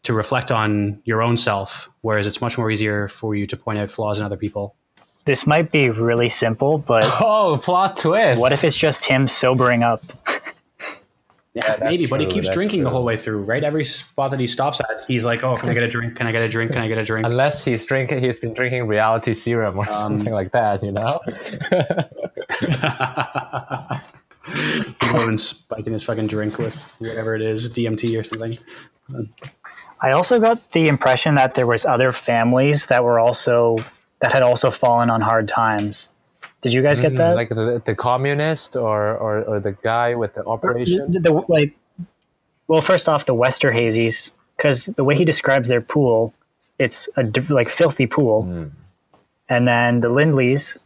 [0.03, 3.79] to reflect on your own self whereas it's much more easier for you to point
[3.79, 4.75] out flaws in other people
[5.23, 9.83] this might be really simple but oh plot twist what if it's just him sobering
[9.83, 10.03] up
[11.53, 12.83] yeah, maybe, true, but he keeps drinking true.
[12.83, 13.63] the whole way through, right?
[13.63, 16.15] Every spot that he stops at, he's like, "Oh, can I get a drink?
[16.15, 16.71] Can I get a drink?
[16.71, 19.91] Can I get a drink?" Unless he's drinking, he's been drinking reality serum or um,
[19.91, 21.19] something like that, you know.
[25.11, 28.57] More spiking his fucking drink with whatever it is, DMT or something.
[30.01, 33.77] I also got the impression that there was other families that were also
[34.19, 36.09] that had also fallen on hard times.
[36.61, 37.35] Did you guys get mm, that?
[37.35, 41.11] Like the, the communist or, or, or the guy with the operation?
[41.11, 41.77] The, the, like,
[42.67, 46.33] well, first off, the Westerhazys, because the way he describes their pool,
[46.79, 48.43] it's a like filthy pool.
[48.43, 48.71] Mm.
[49.49, 50.79] And then the Lindleys,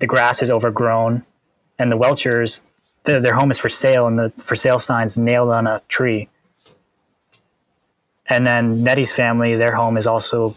[0.00, 1.24] the grass is overgrown
[1.78, 2.64] and the Welchers,
[3.04, 6.28] the, their home is for sale, and the for sale signs nailed on a tree.
[8.26, 10.56] And then Neddy's family, their home is also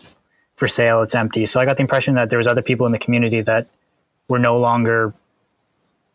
[0.56, 1.02] for sale.
[1.02, 1.46] It's empty.
[1.46, 3.68] So I got the impression that there was other people in the community that
[4.28, 5.14] were no longer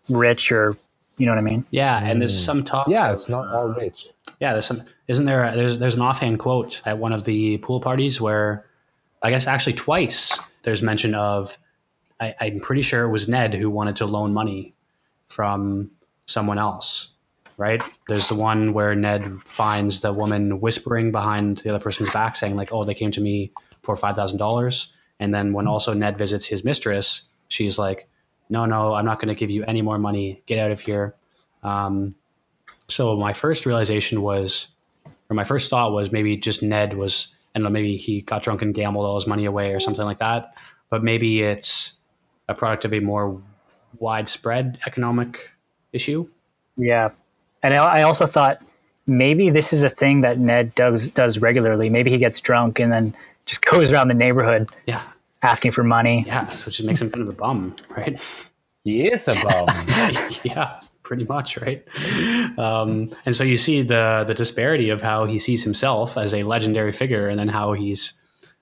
[0.09, 0.76] rich or
[1.18, 1.64] you know what I mean?
[1.70, 2.44] Yeah, and there's mm.
[2.44, 2.88] some talk.
[2.88, 4.09] Yeah, of, it's not all uh, rich.
[4.40, 4.82] Yeah, there's some.
[5.09, 5.44] Isn't there?
[5.44, 8.64] A, there's there's an offhand quote at one of the pool parties where,
[9.22, 11.59] I guess actually twice there's mention of.
[12.18, 14.74] I, I'm pretty sure it was Ned who wanted to loan money
[15.32, 15.90] from
[16.26, 17.14] someone else,
[17.56, 17.82] right?
[18.06, 22.54] There's the one where Ned finds the woman whispering behind the other person's back, saying
[22.54, 23.52] like, "Oh, they came to me
[23.82, 28.08] for five thousand dollars," and then when also Ned visits his mistress, she's like,
[28.50, 30.42] "No, no, I'm not going to give you any more money.
[30.46, 31.16] Get out of here."
[31.62, 32.14] Um,
[32.88, 34.68] so my first realization was,
[35.30, 38.74] or my first thought was maybe just Ned was, and maybe he got drunk and
[38.74, 40.54] gambled all his money away or something like that.
[40.90, 41.98] But maybe it's
[42.48, 43.40] a product of a more
[44.03, 45.53] widespread economic
[45.92, 46.28] issue.
[46.76, 47.11] Yeah,
[47.62, 48.61] and I also thought
[49.07, 51.88] maybe this is a thing that Ned does does regularly.
[51.88, 53.14] Maybe he gets drunk and then
[53.46, 55.03] just goes around the neighborhood, yeah,
[55.42, 56.24] asking for money.
[56.26, 58.20] Yeah, so it just makes him kind of a bum, right?
[58.84, 59.68] He is a bum.
[60.42, 61.86] yeah, pretty much, right?
[62.59, 66.42] Um, and so you see the the disparity of how he sees himself as a
[66.42, 68.14] legendary figure, and then how he's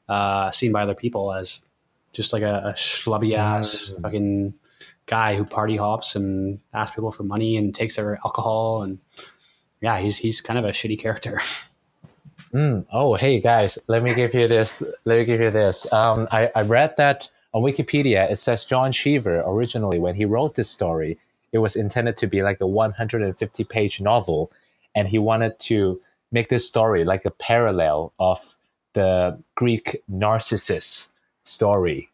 [0.08, 1.64] uh, seen by other people as
[2.12, 4.02] just like a, a schlubby ass mm.
[4.02, 4.54] fucking
[5.10, 8.98] guy who party hops and asks people for money and takes their alcohol, and
[9.80, 11.40] yeah, he's he's kind of a shitty character.
[12.52, 12.84] Mm.
[12.92, 14.82] Oh, hey guys, let me give you this.
[15.04, 15.86] Let me give you this.
[15.92, 18.28] Um, I, I read that on Wikipedia.
[18.28, 21.16] It says John Cheever originally, when he wrote this story,
[21.52, 24.50] it was intended to be like a 150 page novel
[24.94, 26.00] and he wanted to
[26.32, 28.56] make this story like a parallel of
[28.92, 31.10] the greek narcissus
[31.44, 32.09] story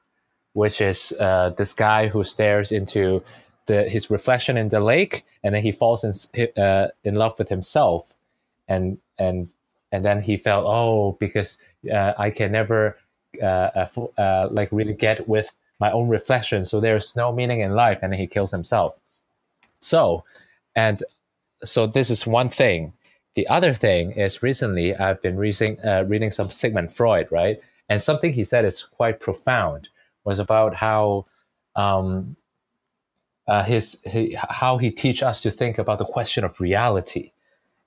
[0.57, 3.22] which is uh, this guy who stares into
[3.66, 7.48] the, his reflection in the lake and then he falls in, uh, in love with
[7.48, 8.14] himself
[8.68, 9.50] and and
[9.92, 11.59] and then he felt oh because
[11.92, 12.96] uh, i can never
[13.42, 13.86] uh,
[14.18, 18.12] uh, like really get with my own reflection so there's no meaning in life and
[18.12, 18.98] then he kills himself
[19.80, 20.24] so,
[20.74, 21.02] and
[21.64, 22.92] so this is one thing.
[23.34, 27.61] The other thing is recently I've been reading uh, reading some Sigmund Freud, right?
[27.88, 29.90] And something he said is quite profound.
[30.27, 31.27] Was about how
[31.77, 32.37] um,
[33.47, 37.31] uh, his he, how he teach us to think about the question of reality,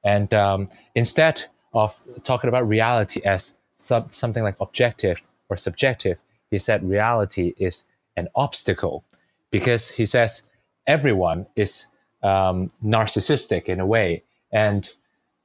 [0.06, 6.58] and um, instead of talking about reality as sub, something like objective or subjective, he
[6.58, 7.84] said reality is
[8.16, 9.04] an obstacle
[9.52, 10.50] because he says
[10.88, 11.88] everyone is
[12.24, 14.90] um, narcissistic in a way, and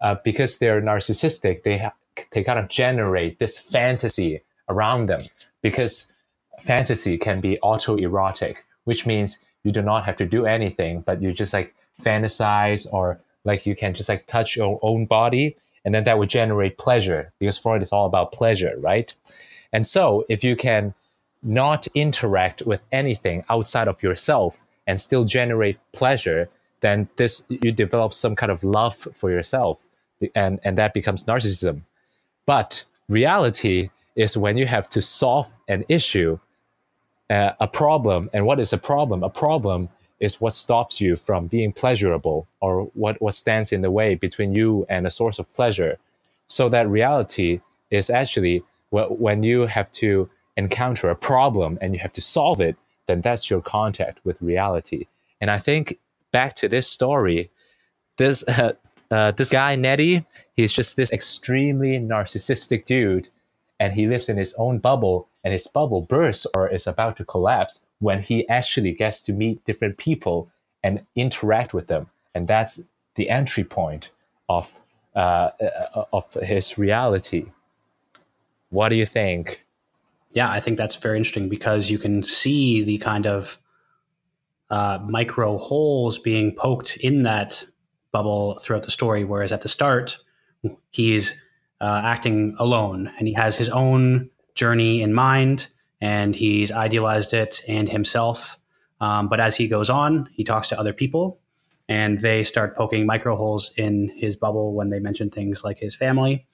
[0.01, 1.95] uh, because they're narcissistic, they ha-
[2.30, 5.22] they kind of generate this fantasy around them.
[5.61, 6.12] Because
[6.61, 11.32] fantasy can be autoerotic, which means you do not have to do anything, but you
[11.32, 16.05] just like fantasize or like you can just like touch your own body, and then
[16.05, 19.12] that would generate pleasure because Freud is all about pleasure, right?
[19.72, 20.94] And so if you can
[21.42, 26.48] not interact with anything outside of yourself and still generate pleasure,
[26.80, 29.86] then this you develop some kind of love for yourself,
[30.34, 31.82] and and that becomes narcissism.
[32.46, 36.38] But reality is when you have to solve an issue,
[37.30, 39.22] uh, a problem, and what is a problem?
[39.22, 39.88] A problem
[40.20, 44.54] is what stops you from being pleasurable, or what what stands in the way between
[44.54, 45.98] you and a source of pleasure.
[46.46, 47.60] So that reality
[47.90, 52.76] is actually when you have to encounter a problem and you have to solve it
[53.06, 55.06] then that's your contact with reality.
[55.40, 55.98] And I think
[56.32, 57.50] back to this story,
[58.16, 58.72] this uh,
[59.10, 63.28] uh, this guy Neddy, he's just this extremely narcissistic dude,
[63.78, 67.24] and he lives in his own bubble, and his bubble bursts or is about to
[67.24, 70.51] collapse when he actually gets to meet different people
[70.82, 72.80] and interact with them, and that's
[73.14, 74.11] the entry point
[74.49, 74.80] of
[75.14, 75.51] uh,
[75.95, 77.47] uh of his reality.
[78.70, 79.64] What do you think?
[80.34, 83.59] yeah, I think that's very interesting because you can see the kind of
[84.68, 87.64] uh, micro holes being poked in that
[88.11, 89.24] bubble throughout the story.
[89.24, 90.18] Whereas at the start,
[90.90, 91.40] he's
[91.80, 95.68] uh, acting alone and he has his own journey in mind
[96.00, 98.59] and he's idealized it and himself.
[99.00, 101.40] Um, but as he goes on, he talks to other people
[101.88, 105.94] and they start poking micro holes in his bubble when they mention things like his
[105.94, 106.46] family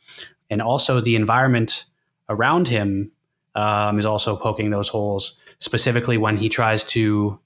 [0.50, 1.84] and also the environment
[2.28, 3.12] around him
[3.54, 7.40] um, is also poking those holes, specifically when he tries to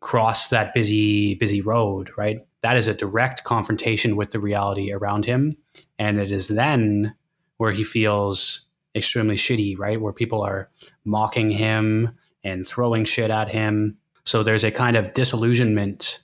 [0.00, 2.38] cross that busy, busy road, right?
[2.62, 5.56] That is a direct confrontation with the reality around him.
[5.98, 7.14] And it is then
[7.56, 8.63] where he feels
[8.94, 10.00] extremely shitty, right?
[10.00, 10.70] Where people are
[11.04, 13.98] mocking him and throwing shit at him.
[14.24, 16.20] So there's a kind of disillusionment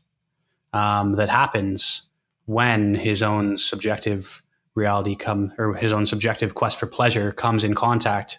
[0.73, 2.09] um, that happens
[2.47, 4.43] when his own subjective
[4.75, 8.39] reality come or his own subjective quest for pleasure comes in contact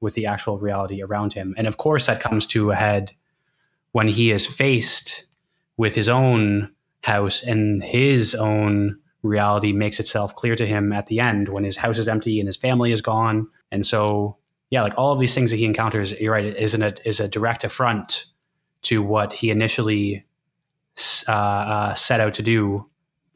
[0.00, 1.54] with the actual reality around him.
[1.56, 3.12] And of course, that comes to a head
[3.92, 5.24] when he is faced
[5.76, 6.72] with his own
[7.02, 11.78] house and his own reality makes itself clear to him at the end when his
[11.78, 13.48] house is empty and his family is gone.
[13.72, 14.36] And so,
[14.70, 17.28] yeah, like all of these things that he encounters, you're right, isn't it is a
[17.28, 18.26] direct affront
[18.82, 20.24] to what he initially
[21.28, 22.86] uh, uh, set out to do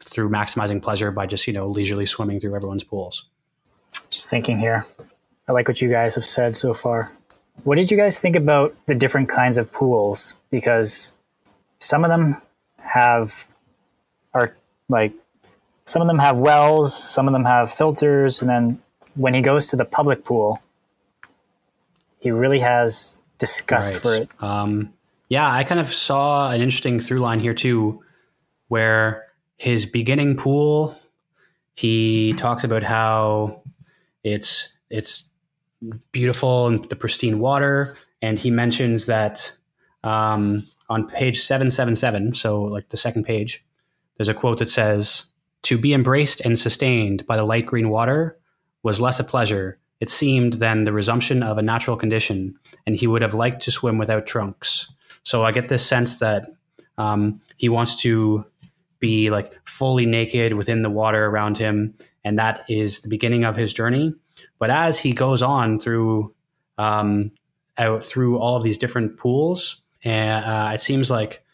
[0.00, 3.26] through maximizing pleasure by just you know leisurely swimming through everyone's pools.
[4.10, 4.86] Just thinking here,
[5.48, 7.12] I like what you guys have said so far.
[7.62, 10.34] What did you guys think about the different kinds of pools?
[10.50, 11.12] Because
[11.78, 12.40] some of them
[12.78, 13.48] have
[14.34, 14.56] are
[14.88, 15.12] like
[15.86, 18.82] some of them have wells, some of them have filters, and then
[19.14, 20.60] when he goes to the public pool,
[22.18, 24.02] he really has disgust right.
[24.02, 24.28] for it.
[24.40, 24.92] Um,
[25.28, 28.02] yeah, I kind of saw an interesting through line here too,
[28.68, 30.98] where his beginning pool,
[31.74, 33.62] he talks about how
[34.22, 35.30] it's it's
[36.12, 39.52] beautiful and the pristine water, and he mentions that
[40.02, 43.64] um, on page seven seven seven, so like the second page,
[44.16, 45.24] there's a quote that says,
[45.62, 48.38] to be embraced and sustained by the light green water
[48.84, 52.56] was less a pleasure, it seemed, than the resumption of a natural condition,
[52.86, 54.92] and he would have liked to swim without trunks.
[55.24, 56.52] So I get this sense that
[56.96, 58.44] um, he wants to
[59.00, 63.56] be like fully naked within the water around him, and that is the beginning of
[63.56, 64.14] his journey.
[64.58, 66.34] But as he goes on through
[66.78, 67.32] um,
[67.78, 71.44] out through all of these different pools, uh, it seems like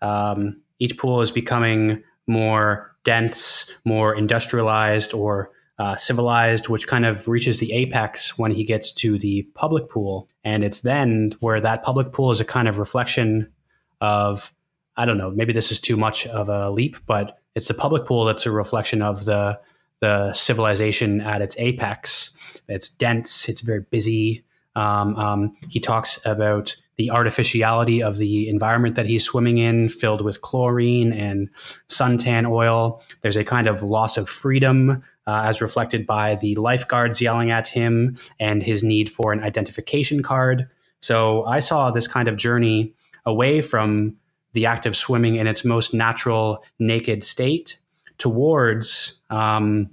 [0.00, 7.28] um, each pool is becoming more dense, more industrialized, or uh, civilized, which kind of
[7.28, 10.28] reaches the apex when he gets to the public pool.
[10.42, 13.52] And it's then where that public pool is a kind of reflection
[14.00, 14.52] of,
[14.96, 18.06] I don't know, maybe this is too much of a leap, but it's the public
[18.06, 19.60] pool that's a reflection of the
[20.00, 22.36] the civilization at its apex.
[22.68, 24.44] It's dense, it's very busy.
[24.76, 30.22] Um, um, he talks about the artificiality of the environment that he's swimming in, filled
[30.22, 31.50] with chlorine and
[31.88, 33.02] suntan oil.
[33.22, 37.68] There's a kind of loss of freedom, uh, as reflected by the lifeguards yelling at
[37.68, 40.68] him and his need for an identification card.
[41.00, 44.16] So I saw this kind of journey away from
[44.52, 47.78] the act of swimming in its most natural, naked state
[48.18, 49.90] towards um,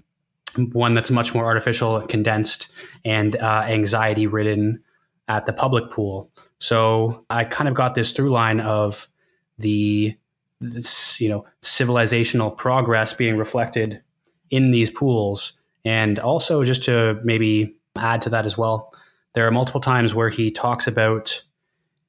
[0.57, 2.71] one that's much more artificial, condensed,
[3.03, 4.83] and uh, anxiety ridden
[5.27, 6.29] at the public pool.
[6.59, 9.07] So I kind of got this through line of
[9.57, 10.15] the
[10.59, 14.01] this, you know civilizational progress being reflected
[14.49, 18.93] in these pools, and also just to maybe add to that as well,
[19.33, 21.43] there are multiple times where he talks about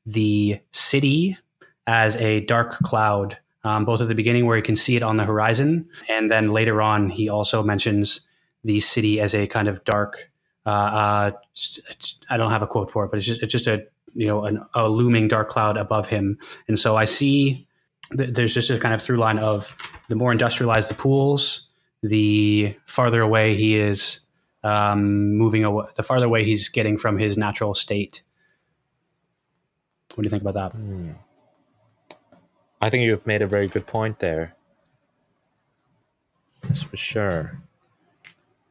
[0.06, 1.36] the city
[1.86, 3.38] as a dark cloud.
[3.66, 6.48] Um, both at the beginning where he can see it on the horizon, and then
[6.48, 8.20] later on he also mentions
[8.64, 10.30] the city as a kind of dark.
[10.66, 11.30] Uh, uh,
[12.30, 14.44] I don't have a quote for it, but it's just it's just a you know
[14.44, 16.38] an, a looming dark cloud above him,
[16.68, 17.66] and so I see
[18.16, 19.74] th- there's just a kind of through line of
[20.08, 21.68] the more industrialized the pools,
[22.02, 24.20] the farther away he is
[24.62, 28.22] um, moving away, the farther away he's getting from his natural state.
[30.14, 30.78] What do you think about that?
[30.78, 31.16] Mm.
[32.80, 34.56] I think you've made a very good point there.
[36.62, 37.60] That's for sure.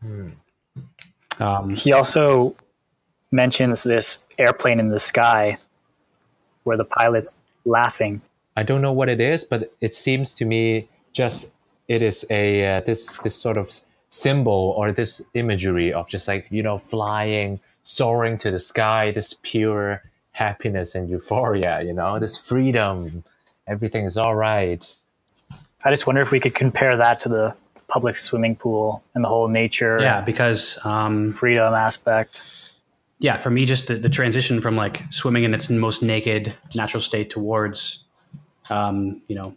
[0.03, 0.27] Hmm.
[1.39, 2.55] Um, he also
[3.31, 5.57] mentions this airplane in the sky
[6.63, 8.21] where the pilot's laughing.
[8.55, 11.53] I don't know what it is, but it seems to me just
[11.87, 13.71] it is a uh, this this sort of
[14.09, 19.39] symbol or this imagery of just like you know flying, soaring to the sky, this
[19.41, 23.23] pure happiness and euphoria, you know, this freedom,
[23.67, 24.87] everything is all right.
[25.85, 27.55] I just wonder if we could compare that to the
[27.87, 32.39] public swimming pool and the whole nature, yeah, because um, freedom aspect
[33.23, 36.99] yeah, for me, just the, the transition from like swimming in its most naked natural
[36.99, 38.03] state towards,
[38.69, 39.55] um, you know,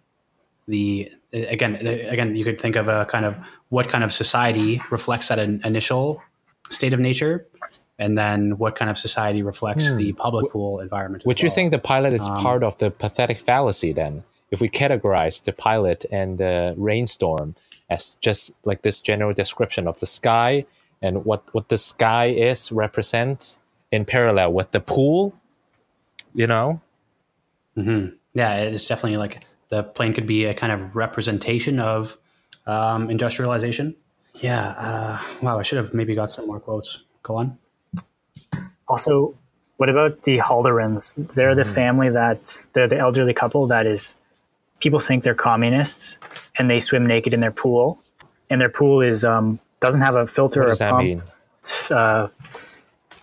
[0.69, 3.37] the again, again, you could think of a kind of
[3.71, 6.23] what kind of society reflects that initial
[6.71, 7.45] state of nature,
[7.99, 9.97] and then what kind of society reflects hmm.
[9.97, 11.25] the public pool environment.
[11.27, 11.45] Would well.
[11.45, 14.23] you think the pilot is um, part of the pathetic fallacy then?
[14.53, 17.57] If we categorize the pilot and the rainstorm
[17.89, 20.67] as just like this general description of the sky
[21.03, 23.59] and what what the sky is represents
[23.93, 25.35] in parallel with the pool
[26.35, 26.81] you know?
[27.77, 28.15] Mm-hmm.
[28.35, 32.17] yeah it's definitely like the plane could be a kind of representation of
[32.67, 33.95] um, industrialization.
[34.35, 37.01] Yeah uh, wow i should have maybe got some more quotes.
[37.23, 37.59] Go on.
[38.89, 39.37] Also
[39.77, 41.15] what about the Hallorans?
[41.35, 41.75] They're the mm.
[41.75, 44.17] family that they're the elderly couple that is
[44.81, 46.19] people think they're communists
[46.59, 48.03] and they swim naked in their pool
[48.51, 51.05] and their pool is um, doesn't have a filter what or a pump.
[51.05, 51.23] Mean?
[51.59, 52.29] It's uh,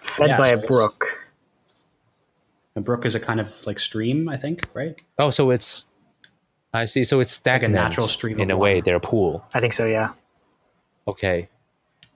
[0.01, 1.19] fed yeah, by so a brook.
[2.75, 4.95] A brook is a kind of like stream, I think, right?
[5.19, 5.85] Oh, so it's
[6.73, 7.03] I see.
[7.03, 8.63] So it's stagnant, it's like a natural stream in a water.
[8.63, 8.81] way.
[8.81, 9.45] Their pool.
[9.53, 9.85] I think so.
[9.85, 10.13] Yeah.
[11.07, 11.49] Okay.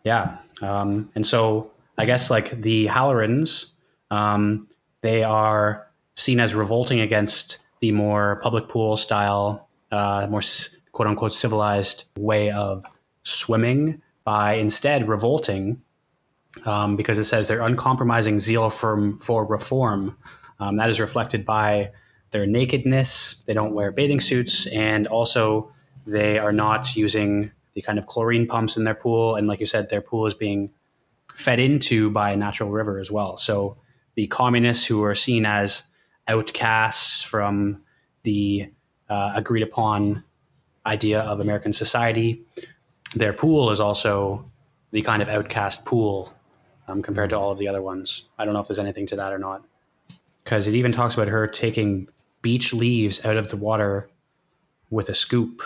[0.03, 0.38] Yeah.
[0.61, 3.71] Um, and so I guess like the Hallorans,
[4.09, 4.67] um,
[5.01, 10.41] they are seen as revolting against the more public pool style, uh, more
[10.91, 12.84] quote unquote civilized way of
[13.23, 15.82] swimming by instead revolting
[16.65, 20.17] um, because it says their uncompromising zeal for, for reform.
[20.59, 21.91] Um, that is reflected by
[22.32, 23.43] their nakedness.
[23.45, 25.71] They don't wear bathing suits, and also
[26.05, 29.36] they are not using the kind of chlorine pumps in their pool.
[29.36, 30.71] And like you said, their pool is being
[31.36, 33.38] fed into by a natural river as well.
[33.38, 33.78] So
[34.15, 35.84] the communists who are seen as
[36.28, 37.82] outcasts from
[38.23, 38.69] the
[39.09, 40.23] uh, agreed upon
[40.86, 42.41] idea of American society,
[43.15, 44.49] their pool is also
[44.91, 46.34] the kind of outcast pool
[46.88, 48.23] um, compared to all of the other ones.
[48.38, 49.63] I don't know if there's anything to that or not.
[50.43, 52.07] Because it even talks about her taking
[52.41, 54.09] beech leaves out of the water
[54.89, 55.61] with a scoop.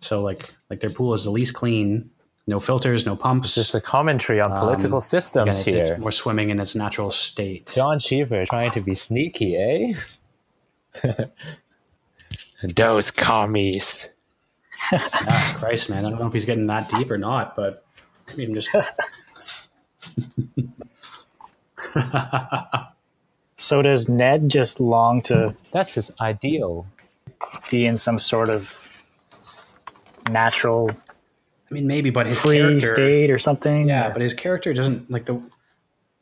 [0.00, 2.10] So like like their pool is the least clean,
[2.46, 3.54] no filters, no pumps.
[3.54, 5.94] Just a commentary on political Um, systems Again, it's, here.
[5.94, 7.72] it's more swimming in its natural state.
[7.74, 9.94] John Cheever trying to be sneaky, eh?
[12.62, 14.12] Those commies.
[14.92, 17.84] Ah, Christ, man, I don't know if he's getting that deep or not, but
[18.32, 18.70] I mean, just
[23.56, 26.86] So does Ned just long to That's his ideal.
[27.70, 28.88] be in some sort of
[30.30, 30.90] natural
[31.70, 33.88] I mean, maybe, but his free character, state or something?
[33.88, 35.42] yeah, but his character doesn't like the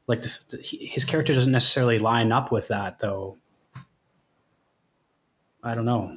[0.07, 3.37] like the, the, his character doesn't necessarily line up with that, though.
[5.63, 6.17] I don't know.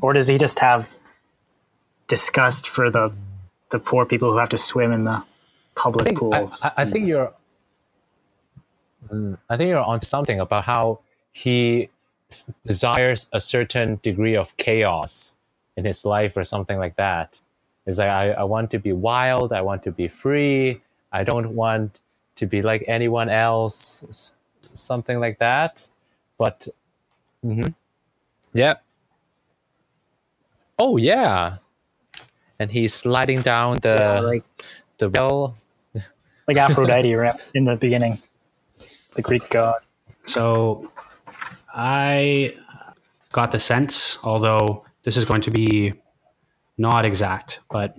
[0.00, 0.94] or does he just have
[2.08, 3.12] disgust for the
[3.70, 5.22] the poor people who have to swim in the
[5.74, 6.60] public I think, pools?
[6.64, 7.32] I- I think you're.
[9.10, 11.00] Mm, I think you're onto something about how
[11.32, 11.88] he s-
[12.66, 15.36] desires a certain degree of chaos
[15.76, 17.40] in his life or something like that.
[17.86, 19.52] It's like I, I want to be wild.
[19.52, 20.82] I want to be free.
[21.10, 22.00] I don't want
[22.36, 24.34] to be like anyone else.
[24.74, 25.88] Something like that.
[26.36, 26.68] But,
[27.44, 27.68] mm-hmm.
[28.52, 28.74] yeah.
[30.78, 31.58] Oh yeah.
[32.58, 34.44] And he's sliding down the Yeah, like
[34.98, 35.56] the well
[36.46, 37.14] like Aphrodite
[37.54, 38.18] in the beginning,
[39.14, 39.80] the Greek god.
[40.22, 40.90] So
[41.80, 42.56] I
[43.30, 45.94] got the sense, although this is going to be
[46.76, 47.96] not exact, but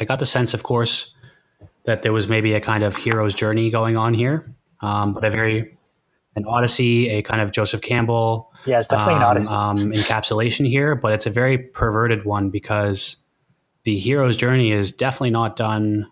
[0.00, 1.14] I got the sense, of course,
[1.84, 4.50] that there was maybe a kind of hero's journey going on here,
[4.80, 5.76] um, but a very
[6.36, 9.52] an odyssey, a kind of Joseph Campbell Yeah, it's definitely an um, odyssey.
[9.52, 13.18] um, encapsulation here, but it's a very perverted one because
[13.84, 16.10] the hero's journey is definitely not done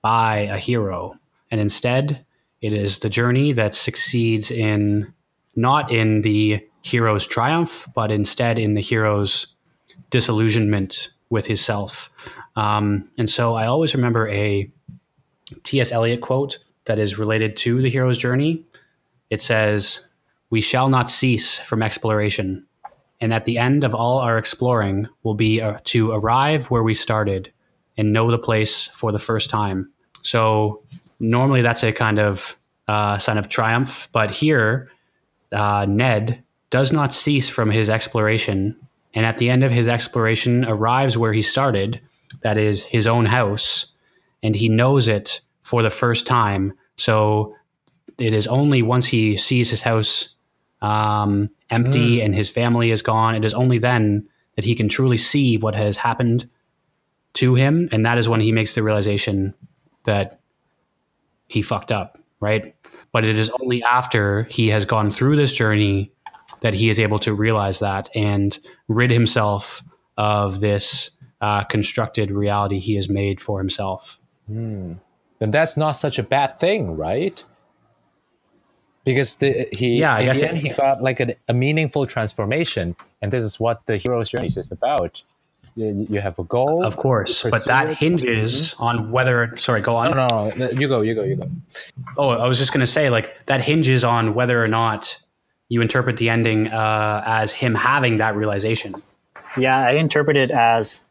[0.00, 1.18] by a hero,
[1.50, 2.24] and instead,
[2.60, 5.12] it is the journey that succeeds in
[5.56, 9.48] not in the hero's triumph, but instead in the hero's
[10.10, 12.10] disillusionment with his self.
[12.54, 14.70] Um, and so, I always remember a
[15.64, 15.90] T.S.
[15.90, 18.64] Eliot quote that is related to the hero's journey.
[19.30, 20.06] It says,
[20.50, 22.66] we shall not cease from exploration.
[23.20, 26.94] And at the end of all our exploring will be uh, to arrive where we
[26.94, 27.52] started
[27.96, 29.90] and know the place for the first time.
[30.22, 30.82] So
[31.18, 32.56] normally that's a kind of
[32.88, 34.90] uh, sign of triumph, but here
[35.52, 38.76] uh, Ned does not cease from his exploration,
[39.14, 42.00] and at the end of his exploration arrives where he started,
[42.42, 43.86] that is his own house,
[44.42, 46.72] and he knows it for the first time.
[46.96, 47.54] So
[48.18, 50.34] it is only once he sees his house
[50.82, 55.16] um, empty and his family is gone, it is only then that he can truly
[55.16, 56.48] see what has happened
[57.34, 59.54] to him, and that is when he makes the realization
[60.04, 60.40] that
[61.48, 62.74] he fucked up, right?
[63.12, 66.12] But it is only after he has gone through this journey
[66.60, 69.82] that he is able to realize that and rid himself
[70.16, 74.18] of this uh, constructed reality he has made for himself.
[74.48, 75.00] then
[75.38, 77.44] that's not such a bad thing, right?
[79.04, 81.54] Because the, he, Yeah, I in guess the it- end, he got like a, a
[81.54, 85.22] meaningful transformation, and this is what the hero's journey is about.
[85.76, 87.98] You, you have a goal, Of course, but pursue that it.
[87.98, 89.54] hinges on whether.
[89.56, 90.12] Sorry, go on.
[90.12, 91.50] No, no, no, you go, you go, you go.
[92.16, 95.20] Oh, I was just going to say, like, that hinges on whether or not
[95.68, 98.94] you interpret the ending uh, as him having that realization.
[99.58, 101.04] Yeah, I interpret it as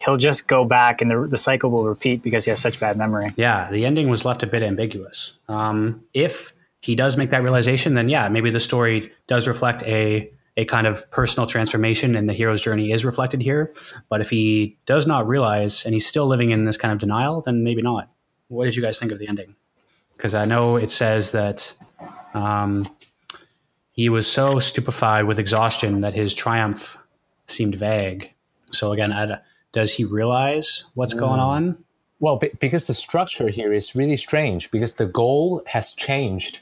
[0.00, 2.98] he'll just go back and the, the cycle will repeat because he has such bad
[2.98, 3.28] memory.
[3.36, 5.32] Yeah, the ending was left a bit ambiguous.
[5.48, 10.30] Um, if he does make that realization, then yeah, maybe the story does reflect a
[10.56, 13.74] a kind of personal transformation, and the hero's journey is reflected here.
[14.08, 17.42] But if he does not realize and he's still living in this kind of denial,
[17.42, 18.10] then maybe not.
[18.48, 19.54] What did you guys think of the ending?
[20.16, 21.74] Because I know it says that
[22.32, 22.86] um,
[23.92, 26.96] he was so stupefied with exhaustion that his triumph
[27.46, 28.34] seemed vague.
[28.70, 29.38] So again, I,
[29.72, 31.84] does he realize what's going on?
[32.18, 36.60] Well, be- because the structure here is really strange because the goal has changed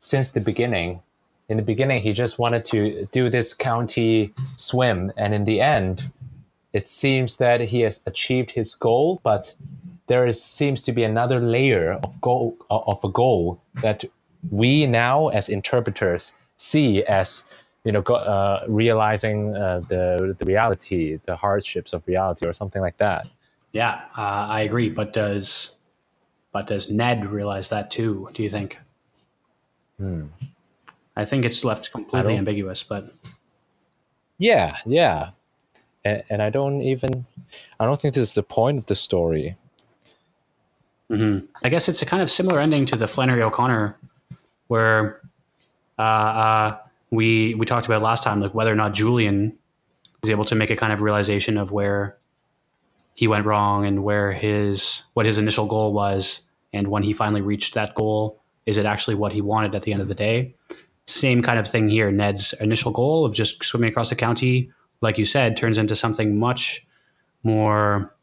[0.00, 1.02] since the beginning.
[1.48, 6.10] In the beginning, he just wanted to do this county swim, and in the end,
[6.72, 9.54] it seems that he has achieved his goal, but
[10.08, 14.04] there is seems to be another layer of goal of a goal that
[14.50, 17.44] we now as interpreters see as
[17.84, 22.82] you know go, uh, realizing uh, the the reality, the hardships of reality, or something
[22.82, 23.28] like that.
[23.72, 24.88] Yeah, uh, I agree.
[24.88, 25.76] But does
[26.52, 28.28] but does Ned realize that too?
[28.34, 28.78] Do you think?
[29.98, 30.26] Hmm.
[31.16, 32.82] I think it's left completely ambiguous.
[32.82, 33.14] But
[34.38, 35.30] Yeah, yeah,
[36.04, 37.26] and, and I don't even
[37.80, 39.56] I don't think this is the point of the story.
[41.64, 43.96] I guess it's a kind of similar ending to the Flannery O'Connor,
[44.66, 45.20] where
[45.98, 46.78] uh, uh,
[47.10, 49.56] we we talked about last time, like whether or not Julian
[50.22, 52.16] is able to make a kind of realization of where
[53.14, 56.42] he went wrong and where his what his initial goal was,
[56.72, 59.92] and when he finally reached that goal, is it actually what he wanted at the
[59.92, 60.54] end of the day?
[61.06, 62.10] Same kind of thing here.
[62.10, 66.38] Ned's initial goal of just swimming across the county, like you said, turns into something
[66.38, 66.86] much
[67.42, 68.14] more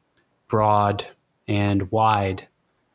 [0.48, 1.08] broad
[1.48, 2.48] and wide.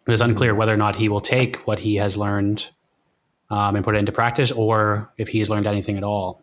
[0.07, 2.71] It is unclear whether or not he will take what he has learned
[3.51, 6.41] um, and put it into practice, or if he's learned anything at all.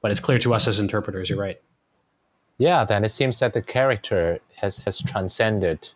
[0.00, 1.30] But it's clear to us as interpreters.
[1.30, 1.60] You're right.
[2.58, 5.88] Yeah, then it seems that the character has has transcended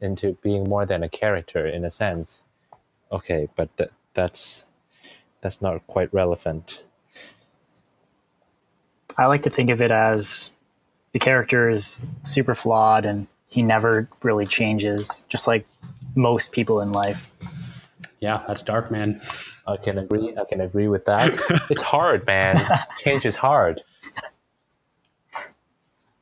[0.00, 2.44] into being more than a character in a sense.
[3.12, 4.66] Okay, but th- that's
[5.40, 6.84] that's not quite relevant.
[9.16, 10.52] I like to think of it as
[11.12, 15.66] the character is super flawed and he never really changes, just like
[16.14, 17.30] most people in life.
[18.20, 19.20] Yeah, that's dark, man.
[19.66, 20.34] I can agree.
[20.36, 21.38] I can agree with that.
[21.70, 22.64] it's hard, man.
[22.98, 23.80] Change is hard.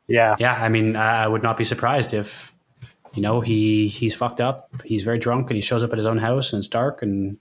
[0.07, 0.37] Yeah.
[0.39, 2.55] Yeah, I mean, I would not be surprised if
[3.15, 4.71] you know he he's fucked up.
[4.85, 7.39] He's very drunk and he shows up at his own house and it's dark and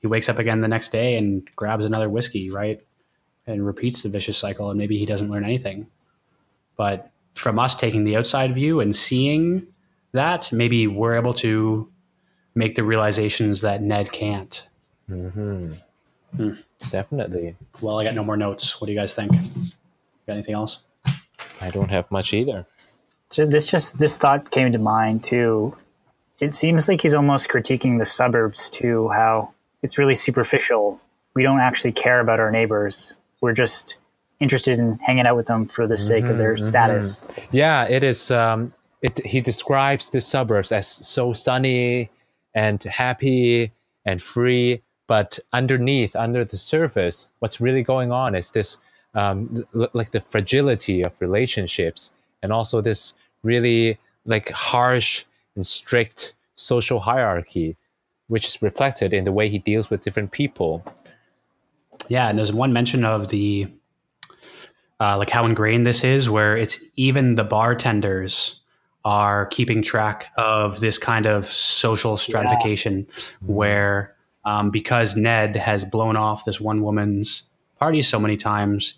[0.00, 2.80] he wakes up again the next day and grabs another whiskey, right?
[3.46, 5.86] And repeats the vicious cycle and maybe he doesn't learn anything.
[6.76, 9.66] But from us taking the outside view and seeing
[10.12, 11.88] that, maybe we're able to
[12.54, 14.66] make the realizations that Ned can't.
[15.08, 15.74] Mm-hmm.
[16.36, 16.52] Hmm.
[16.90, 17.56] Definitely.
[17.80, 18.80] Well, I got no more notes.
[18.80, 19.32] What do you guys think?
[19.32, 20.78] Got anything else?
[21.60, 22.64] I don't have much either.
[23.30, 25.76] Just, this just this thought came to mind too.
[26.40, 29.08] It seems like he's almost critiquing the suburbs too.
[29.08, 29.52] How
[29.82, 31.00] it's really superficial.
[31.34, 33.14] We don't actually care about our neighbors.
[33.40, 33.96] We're just
[34.40, 37.24] interested in hanging out with them for the sake of their status.
[37.50, 38.30] Yeah, it is.
[38.30, 38.72] Um,
[39.02, 42.10] it, he describes the suburbs as so sunny
[42.54, 43.72] and happy
[44.04, 48.78] and free, but underneath, under the surface, what's really going on is this,
[49.14, 52.12] um, l- like the fragility of relationships,
[52.42, 55.24] and also this really like harsh
[55.54, 57.76] and strict social hierarchy,
[58.30, 60.84] which is reflected in the way he deals with different people.
[62.08, 63.66] Yeah, and there's one mention of the
[65.00, 68.60] uh, like how ingrained this is, where it's even the bartenders
[69.04, 73.06] are keeping track of this kind of social stratification,
[73.40, 74.14] where
[74.44, 77.44] um, because Ned has blown off this one woman's
[77.80, 78.94] party so many times,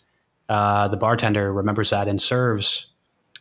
[0.50, 2.92] uh, the bartender remembers that and serves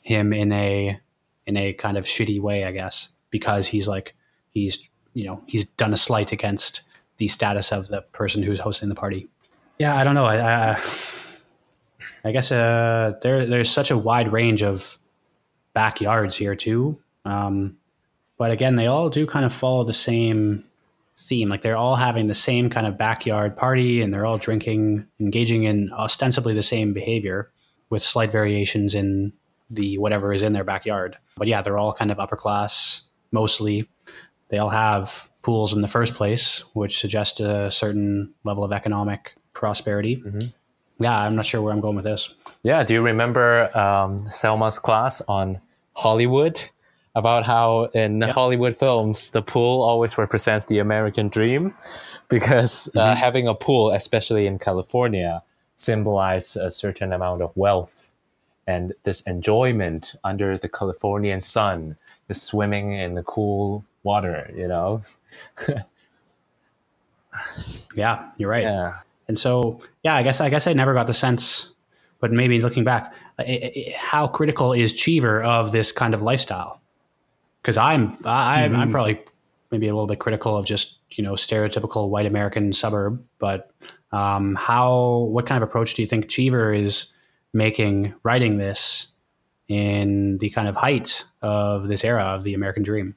[0.03, 0.99] him in a
[1.45, 4.15] in a kind of shitty way, I guess, because he's like
[4.47, 6.81] he's you know he's done a slight against
[7.17, 9.27] the status of the person who's hosting the party.
[9.77, 10.25] Yeah, I don't know.
[10.25, 10.81] I, I,
[12.23, 14.97] I guess uh, there there's such a wide range of
[15.73, 16.99] backyards here too.
[17.25, 17.77] Um,
[18.37, 20.63] but again, they all do kind of follow the same
[21.17, 21.49] theme.
[21.49, 25.63] Like they're all having the same kind of backyard party, and they're all drinking, engaging
[25.63, 27.51] in ostensibly the same behavior,
[27.89, 29.33] with slight variations in
[29.69, 31.17] the whatever is in their backyard.
[31.37, 33.87] But yeah, they're all kind of upper class mostly.
[34.51, 39.33] They all have pools in the first place, which suggest a certain level of economic
[39.53, 40.21] prosperity.
[40.99, 42.29] Yeah, I'm not sure where I'm going with this.
[42.61, 45.61] Yeah, do you remember um, Selma's class on
[45.93, 46.61] Hollywood?
[47.13, 51.75] About how in Hollywood films, the pool always represents the American dream
[52.29, 55.43] because uh, having a pool, especially in California,
[55.75, 58.11] symbolizes a certain amount of wealth
[58.65, 61.97] and this enjoyment under the Californian sun,
[62.29, 65.01] just swimming in the cool water, you know?
[67.95, 68.63] Yeah, you're right.
[68.63, 68.99] Yeah.
[69.27, 71.73] And so, yeah, I guess I guess I never got the sense,
[72.19, 73.13] but maybe looking back,
[73.95, 76.81] how critical is Cheever of this kind of lifestyle?
[77.61, 79.21] Because I'm I, I'm I'm probably
[79.71, 83.71] maybe a little bit critical of just you know stereotypical white American suburb, but
[84.11, 87.07] um, how what kind of approach do you think Cheever is
[87.53, 89.07] making writing this
[89.67, 93.15] in the kind of height of this era of the American dream.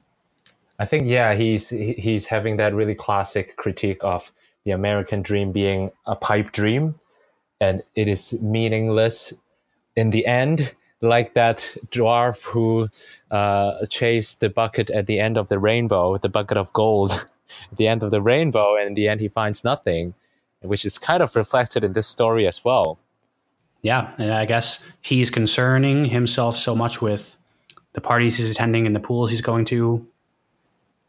[0.77, 4.31] I think yeah, he's he's having that really classic critique of
[4.65, 6.95] the American dream being a pipe dream,
[7.61, 9.33] and it is meaningless
[9.95, 10.73] in the end.
[11.01, 12.89] Like that dwarf who
[13.29, 17.11] uh, chased the bucket at the end of the rainbow, the bucket of gold,
[17.71, 20.13] at the end of the rainbow, and in the end he finds nothing,
[20.61, 22.97] which is kind of reflected in this story as well.
[23.81, 27.35] Yeah, and I guess he's concerning himself so much with
[27.93, 30.07] the parties he's attending and the pools he's going to,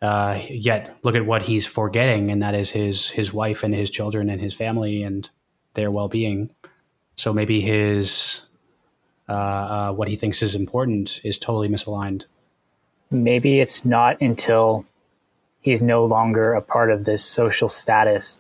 [0.03, 3.91] uh, yet look at what he's forgetting, and that is his his wife and his
[3.91, 5.31] children and his family and
[5.75, 6.51] their well being.
[7.17, 8.43] So maybe his
[9.29, 12.27] uh, uh, what he thinks is important is totally misaligned.
[13.11, 14.85] Maybe it's not until
[15.61, 18.39] he's no longer a part of this social status.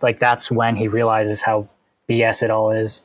[0.00, 1.68] Like that's when he realizes how
[2.08, 3.02] BS it all is.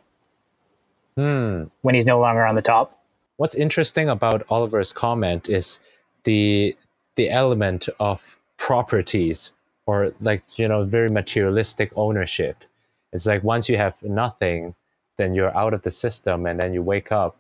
[1.16, 1.66] Hmm.
[1.82, 2.98] When he's no longer on the top.
[3.38, 5.80] What's interesting about Oliver's comment is
[6.24, 6.76] the
[7.16, 9.52] the element of properties
[9.86, 12.64] or like you know very materialistic ownership.
[13.12, 14.76] It's like once you have nothing,
[15.18, 17.38] then you're out of the system, and then you wake up,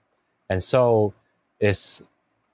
[0.49, 1.13] and so
[1.59, 2.03] is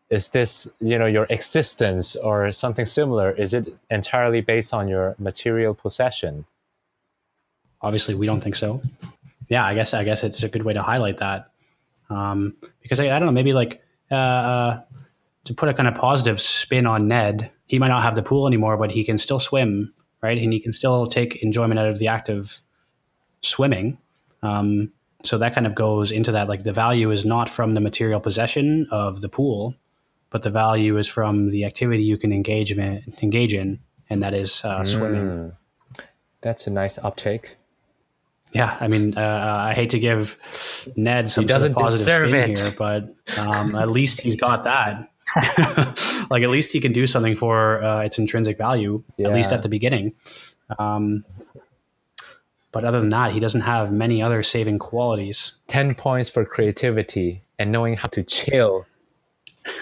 [0.09, 3.31] is this you know your existence or something similar?
[3.31, 6.45] Is it entirely based on your material possession?
[7.81, 8.81] Obviously, we don't think so.
[9.47, 11.51] Yeah, I guess I guess it's a good way to highlight that
[12.09, 14.81] um, because I, I, don't know, maybe like uh, uh,
[15.45, 18.47] to put a kind of positive spin on Ned, he might not have the pool
[18.47, 20.37] anymore, but he can still swim, right?
[20.37, 22.61] And he can still take enjoyment out of the act of
[23.41, 23.97] swimming.
[24.43, 24.91] Um,
[25.23, 26.47] so that kind of goes into that.
[26.47, 29.75] Like the value is not from the material possession of the pool,
[30.29, 33.79] but the value is from the activity you can engage in, engage in,
[34.09, 35.21] and that is uh, swimming.
[35.21, 35.55] Mm.
[36.41, 37.57] That's a nice uptake.
[38.51, 40.37] Yeah, I mean, uh, I hate to give
[40.95, 42.57] Ned some he doesn't sort of positive deserve spin it.
[42.57, 45.09] here, but um, at least he's got that.
[46.29, 49.27] like at least he can do something for uh, its intrinsic value, yeah.
[49.27, 50.13] at least at the beginning.
[50.79, 51.25] Um,
[52.71, 55.53] but other than that, he doesn't have many other saving qualities.
[55.67, 58.85] Ten points for creativity and knowing how to chill.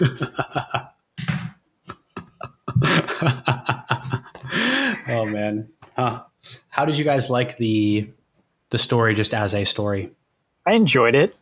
[5.08, 6.22] oh man, huh?
[6.68, 8.08] How did you guys like the
[8.70, 10.10] the story just as a story?
[10.66, 11.36] I enjoyed it.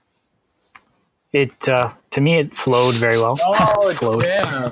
[1.32, 3.38] It uh, to me it flowed very well.
[3.42, 4.24] Oh, flowed.
[4.24, 4.70] yeah.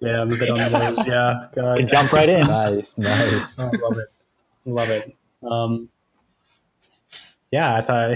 [0.00, 1.06] yeah, I'm a bit on the nose.
[1.06, 1.78] Yeah, God.
[1.78, 2.46] Can jump right in.
[2.46, 3.58] nice, nice.
[3.58, 4.12] Oh, love it,
[4.64, 5.16] love it.
[5.42, 5.88] Um,
[7.50, 8.10] yeah, I thought.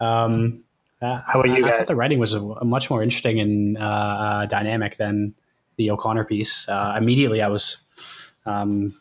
[0.00, 0.64] um,
[1.00, 1.64] uh, How about you?
[1.64, 4.96] I, I, thought the writing was a, a much more interesting and uh, uh, dynamic
[4.96, 5.34] than
[5.76, 6.68] the O'Connor piece.
[6.68, 7.78] Uh, immediately, I was
[8.46, 8.94] um,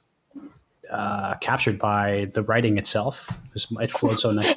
[0.90, 3.30] uh, captured by the writing itself.
[3.56, 4.56] It flowed so nice.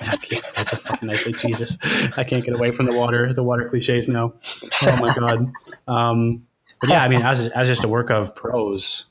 [0.68, 1.32] So fucking nicely.
[1.32, 1.78] Jesus,
[2.16, 3.32] I can't get away from the water.
[3.32, 4.34] The water cliches now.
[4.82, 5.52] Oh my god.
[5.88, 6.46] Um,
[6.80, 9.06] but yeah, I mean, as as just a work of prose,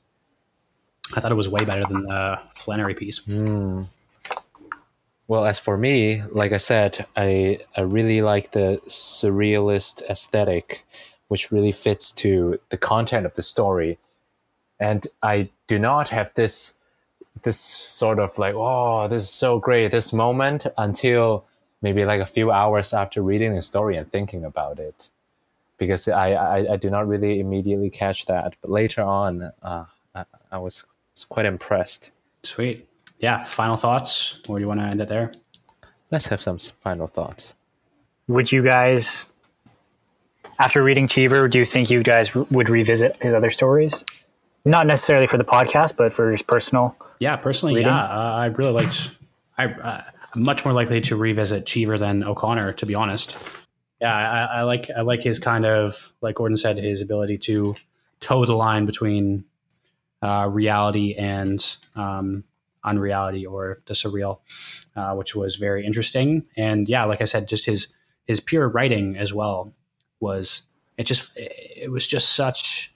[1.15, 3.19] I thought it was way better than the Flannery piece.
[3.21, 3.87] Mm.
[5.27, 10.85] Well, as for me, like I said, I I really like the surrealist aesthetic,
[11.27, 13.99] which really fits to the content of the story,
[14.79, 16.73] and I do not have this
[17.43, 21.45] this sort of like, oh, this is so great, this moment until
[21.81, 25.09] maybe like a few hours after reading the story and thinking about it.
[25.77, 28.55] Because I, I, I do not really immediately catch that.
[28.61, 30.83] But later on, uh, I, I was,
[31.13, 32.11] was quite impressed.
[32.43, 32.87] Sweet.
[33.19, 33.43] Yeah.
[33.43, 34.41] Final thoughts?
[34.49, 35.31] Or do you want to end it there?
[36.11, 37.53] Let's have some final thoughts.
[38.27, 39.29] Would you guys,
[40.59, 44.03] after reading Cheever, do you think you guys would revisit his other stories?
[44.65, 47.89] Not necessarily for the podcast, but for his personal yeah, personally, reading?
[47.89, 49.11] yeah, uh, I really liked.
[49.57, 50.03] I, uh,
[50.33, 53.37] I'm much more likely to revisit Cheever than O'Connor, to be honest.
[53.99, 57.75] Yeah, I, I, like I like his kind of like Gordon said, his ability to
[58.19, 59.43] toe the line between
[60.21, 62.43] uh, reality and um,
[62.83, 64.39] unreality or the surreal,
[64.95, 66.45] uh, which was very interesting.
[66.55, 67.87] And yeah, like I said, just his
[68.25, 69.73] his pure writing as well
[70.19, 70.61] was
[70.97, 72.93] it just it was just such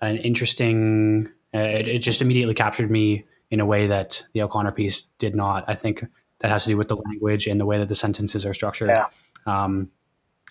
[0.00, 4.72] an interesting uh, it, it, just immediately captured me in a way that the O'Connor
[4.72, 5.64] piece did not.
[5.66, 6.04] I think
[6.40, 8.90] that has to do with the language and the way that the sentences are structured.
[8.90, 9.06] Yeah.
[9.46, 9.90] Um,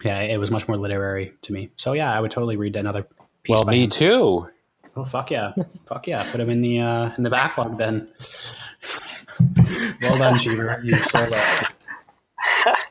[0.04, 1.70] yeah, it was much more literary to me.
[1.78, 3.04] So yeah, I would totally read another
[3.44, 3.56] piece.
[3.56, 3.90] Well, me him.
[3.90, 4.50] too.
[4.96, 5.54] Oh fuck yeah,
[5.86, 6.30] fuck yeah!
[6.32, 8.10] Put him in the uh, in the backlog then.
[10.02, 10.82] well done, Cheever.
[10.84, 11.72] You sold that.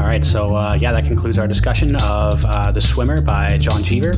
[0.00, 3.82] All right, so uh, yeah, that concludes our discussion of uh, The Swimmer by John
[3.82, 4.12] Cheever.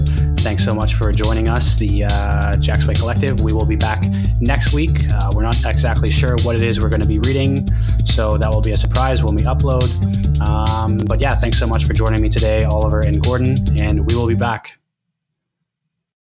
[0.49, 3.43] Thanks so much for joining us, the uh, Way Collective.
[3.43, 4.03] We will be back
[4.41, 5.07] next week.
[5.13, 7.67] Uh, we're not exactly sure what it is we're going to be reading,
[8.07, 9.91] so that will be a surprise when we upload.
[10.41, 14.17] Um, but yeah, thanks so much for joining me today, Oliver and Gordon, and we
[14.17, 14.79] will be back.